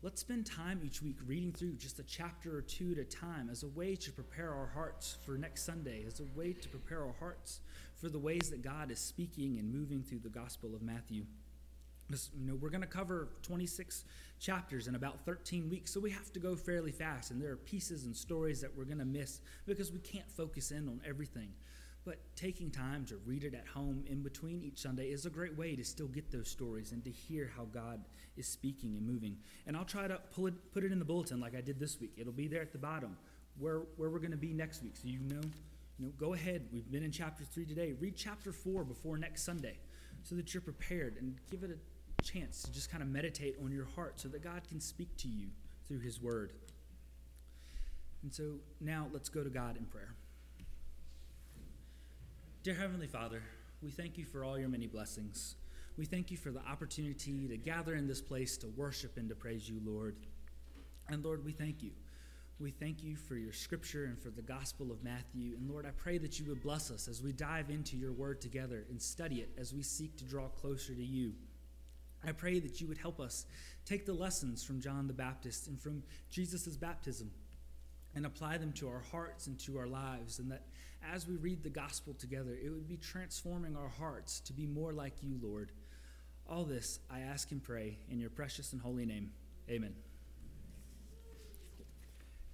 Let's 0.03 0.21
spend 0.21 0.47
time 0.47 0.81
each 0.85 1.03
week 1.03 1.17
reading 1.27 1.53
through 1.53 1.77
just 1.77 1.99
a 1.99 2.03
chapter 2.03 2.57
or 2.57 2.63
two 2.63 2.93
at 2.93 2.99
a 2.99 3.05
time 3.05 3.49
as 3.51 3.63
a 3.63 3.69
way 3.69 3.97
to 3.97 4.13
prepare 4.13 4.53
our 4.53 4.67
hearts 4.67 5.17
for 5.25 5.39
next 5.39 5.65
Sunday, 5.65 6.05
as 6.07 6.21
a 6.21 6.39
way 6.39 6.53
to 6.53 6.69
prepare 6.69 7.03
our 7.03 7.15
hearts 7.19 7.61
for 7.95 8.09
the 8.09 8.19
ways 8.19 8.51
that 8.51 8.63
God 8.63 8.91
is 8.91 8.99
speaking 8.99 9.59
and 9.59 9.73
moving 9.73 10.03
through 10.03 10.19
the 10.19 10.29
Gospel 10.29 10.75
of 10.75 10.83
Matthew. 10.83 11.25
You 12.11 12.47
know, 12.47 12.55
we're 12.55 12.71
going 12.71 12.83
to 12.83 12.87
cover 12.87 13.29
26 13.43 14.05
chapters 14.39 14.89
in 14.89 14.95
about 14.95 15.25
13 15.25 15.71
weeks, 15.71 15.93
so 15.93 16.01
we 16.01 16.11
have 16.11 16.33
to 16.33 16.39
go 16.39 16.55
fairly 16.55 16.93
fast. 16.93 17.31
And 17.31 17.41
there 17.41 17.53
are 17.53 17.57
pieces 17.57 18.05
and 18.05 18.15
stories 18.15 18.61
that 18.61 18.77
we're 18.77 18.85
going 18.85 18.99
to 18.99 19.05
miss 19.05 19.41
because 19.67 19.91
we 19.91 20.01
can't 20.01 20.31
focus 20.31 20.71
in 20.71 20.89
on 20.89 21.01
everything. 21.07 21.49
But 22.05 22.19
taking 22.37 22.71
time 22.71 23.07
to 23.07 23.17
read 23.25 23.45
it 23.45 23.55
at 23.55 23.67
home 23.67 24.05
in 24.07 24.23
between 24.23 24.63
each 24.63 24.79
Sunday 24.79 25.07
is 25.07 25.25
a 25.25 25.31
great 25.31 25.57
way 25.57 25.75
to 25.75 25.83
still 25.83 26.09
get 26.09 26.31
those 26.31 26.51
stories 26.51 26.93
and 26.93 27.03
to 27.05 27.11
hear 27.11 27.51
how 27.57 27.65
God 27.65 28.05
is 28.37 28.47
speaking 28.47 28.97
and 28.97 29.07
moving. 29.07 29.39
And 29.67 29.75
I'll 29.75 29.87
try 29.87 30.07
to 30.07 30.21
pull 30.35 30.47
it, 30.49 30.55
put 30.73 30.85
it 30.85 30.93
in 30.93 30.99
the 30.99 31.05
bulletin 31.07 31.41
like 31.41 31.57
I 31.57 31.63
did 31.63 31.81
this 31.81 31.99
week. 31.99 32.13
It'll 32.19 32.33
be 32.33 32.47
there 32.47 32.61
at 32.61 32.73
the 32.73 32.79
bottom 32.79 33.17
where, 33.59 33.83
where 33.97 34.11
we're 34.11 34.19
going 34.19 34.33
to 34.33 34.37
be 34.37 34.53
next 34.53 34.83
week. 34.83 34.97
So 34.97 35.09
you 35.09 35.21
know, 35.21 35.41
you 35.99 36.07
know, 36.07 36.13
go 36.19 36.35
ahead. 36.35 36.67
We've 36.71 36.91
been 36.91 37.05
in 37.05 37.13
chapter 37.13 37.45
3 37.45 37.65
today. 37.65 37.95
Read 37.99 38.17
chapter 38.17 38.53
4 38.53 38.85
before 38.85 39.17
next 39.17 39.45
Sunday 39.45 39.79
so 40.23 40.35
that 40.35 40.53
you're 40.53 40.61
prepared 40.61 41.17
and 41.19 41.37
give 41.51 41.63
it 41.63 41.71
a 41.71 41.79
chance 42.25 42.63
to 42.63 42.73
just 42.73 42.91
kind 42.91 43.03
of 43.03 43.09
meditate 43.09 43.57
on 43.63 43.71
your 43.71 43.87
heart 43.95 44.19
so 44.19 44.29
that 44.29 44.43
God 44.43 44.63
can 44.69 44.81
speak 44.81 45.17
to 45.19 45.29
you 45.29 45.49
through 45.87 46.01
His 46.01 46.21
Word. 46.21 46.53
And 48.23 48.35
so 48.35 48.55
now 48.81 49.07
let's 49.13 49.29
go 49.29 49.45
to 49.45 49.51
God 49.51 49.77
in 49.77 49.85
prayer. 49.85 50.15
Dear 52.63 52.75
Heavenly 52.75 53.07
Father, 53.07 53.43
we 53.83 53.91
thank 53.91 54.17
you 54.17 54.25
for 54.25 54.43
all 54.43 54.59
your 54.59 54.71
many 54.71 54.87
blessings. 54.87 55.57
We 55.99 56.07
thank 56.07 56.31
you 56.31 56.39
for 56.39 56.51
the 56.51 56.67
opportunity 56.67 57.47
to 57.47 57.57
gather 57.59 57.95
in 57.95 58.09
this 58.09 58.23
place 58.23 58.57
to 58.59 58.69
worship 58.69 59.19
and 59.19 59.29
to 59.29 59.35
praise 59.35 59.69
you, 59.69 59.81
Lord. 59.85 60.17
And 61.09 61.23
Lord, 61.23 61.45
we 61.45 61.53
thank 61.53 61.83
you. 61.83 61.91
We 62.59 62.71
thank 62.71 63.03
you 63.03 63.17
for 63.17 63.37
your 63.37 63.53
scripture 63.53 64.05
and 64.07 64.19
for 64.19 64.31
the 64.31 64.41
gospel 64.41 64.91
of 64.91 65.05
Matthew. 65.05 65.55
And 65.57 65.69
Lord, 65.69 65.85
I 65.85 65.91
pray 65.91 66.19
that 66.19 66.39
you 66.39 66.47
would 66.47 66.63
bless 66.63 66.91
us 66.91 67.09
as 67.09 67.23
we 67.23 67.33
dive 67.33 67.69
into 67.69 67.97
your 67.97 68.13
word 68.13 68.41
together 68.41 68.87
and 68.89 69.01
study 69.01 69.37
it 69.37 69.51
as 69.59 69.75
we 69.75 69.83
seek 69.83 70.17
to 70.17 70.25
draw 70.25 70.49
closer 70.49 70.95
to 70.95 71.05
you. 71.05 71.35
I 72.27 72.33
pray 72.33 72.59
that 72.61 72.81
you 72.81 72.87
would 72.87 72.99
help 72.99 73.21
us 73.21 73.47
take 73.85 74.07
the 74.07 74.15
lessons 74.15 74.65
from 74.65 74.81
John 74.81 75.07
the 75.07 75.13
Baptist 75.13 75.69
and 75.69 75.81
from 75.81 76.03
Jesus' 76.31 76.77
baptism 76.77 77.31
and 78.15 78.27
apply 78.27 78.59
them 78.59 78.73
to 78.73 78.89
our 78.89 79.03
hearts 79.11 79.47
and 79.47 79.59
to 79.61 79.79
our 79.79 79.87
lives, 79.87 80.39
and 80.39 80.51
that 80.51 80.63
as 81.13 81.27
we 81.27 81.37
read 81.37 81.63
the 81.63 81.71
gospel 81.71 82.15
together, 82.15 82.57
it 82.63 82.71
would 82.71 82.89
be 82.89 82.97
transforming 82.97 83.77
our 83.77 83.89
hearts 83.89 84.41
to 84.41 84.53
be 84.53 84.67
more 84.67 84.93
like 84.93 85.15
you, 85.23 85.39
Lord. 85.43 85.73
All 86.49 86.65
this 86.65 87.01
I 87.11 87.21
ask 87.21 87.51
and 87.51 87.63
pray 87.63 87.99
in 88.11 88.21
your 88.21 88.31
precious 88.31 88.73
and 88.73 88.81
holy 88.81 89.05
name. 89.05 89.33
Amen. 89.69 89.95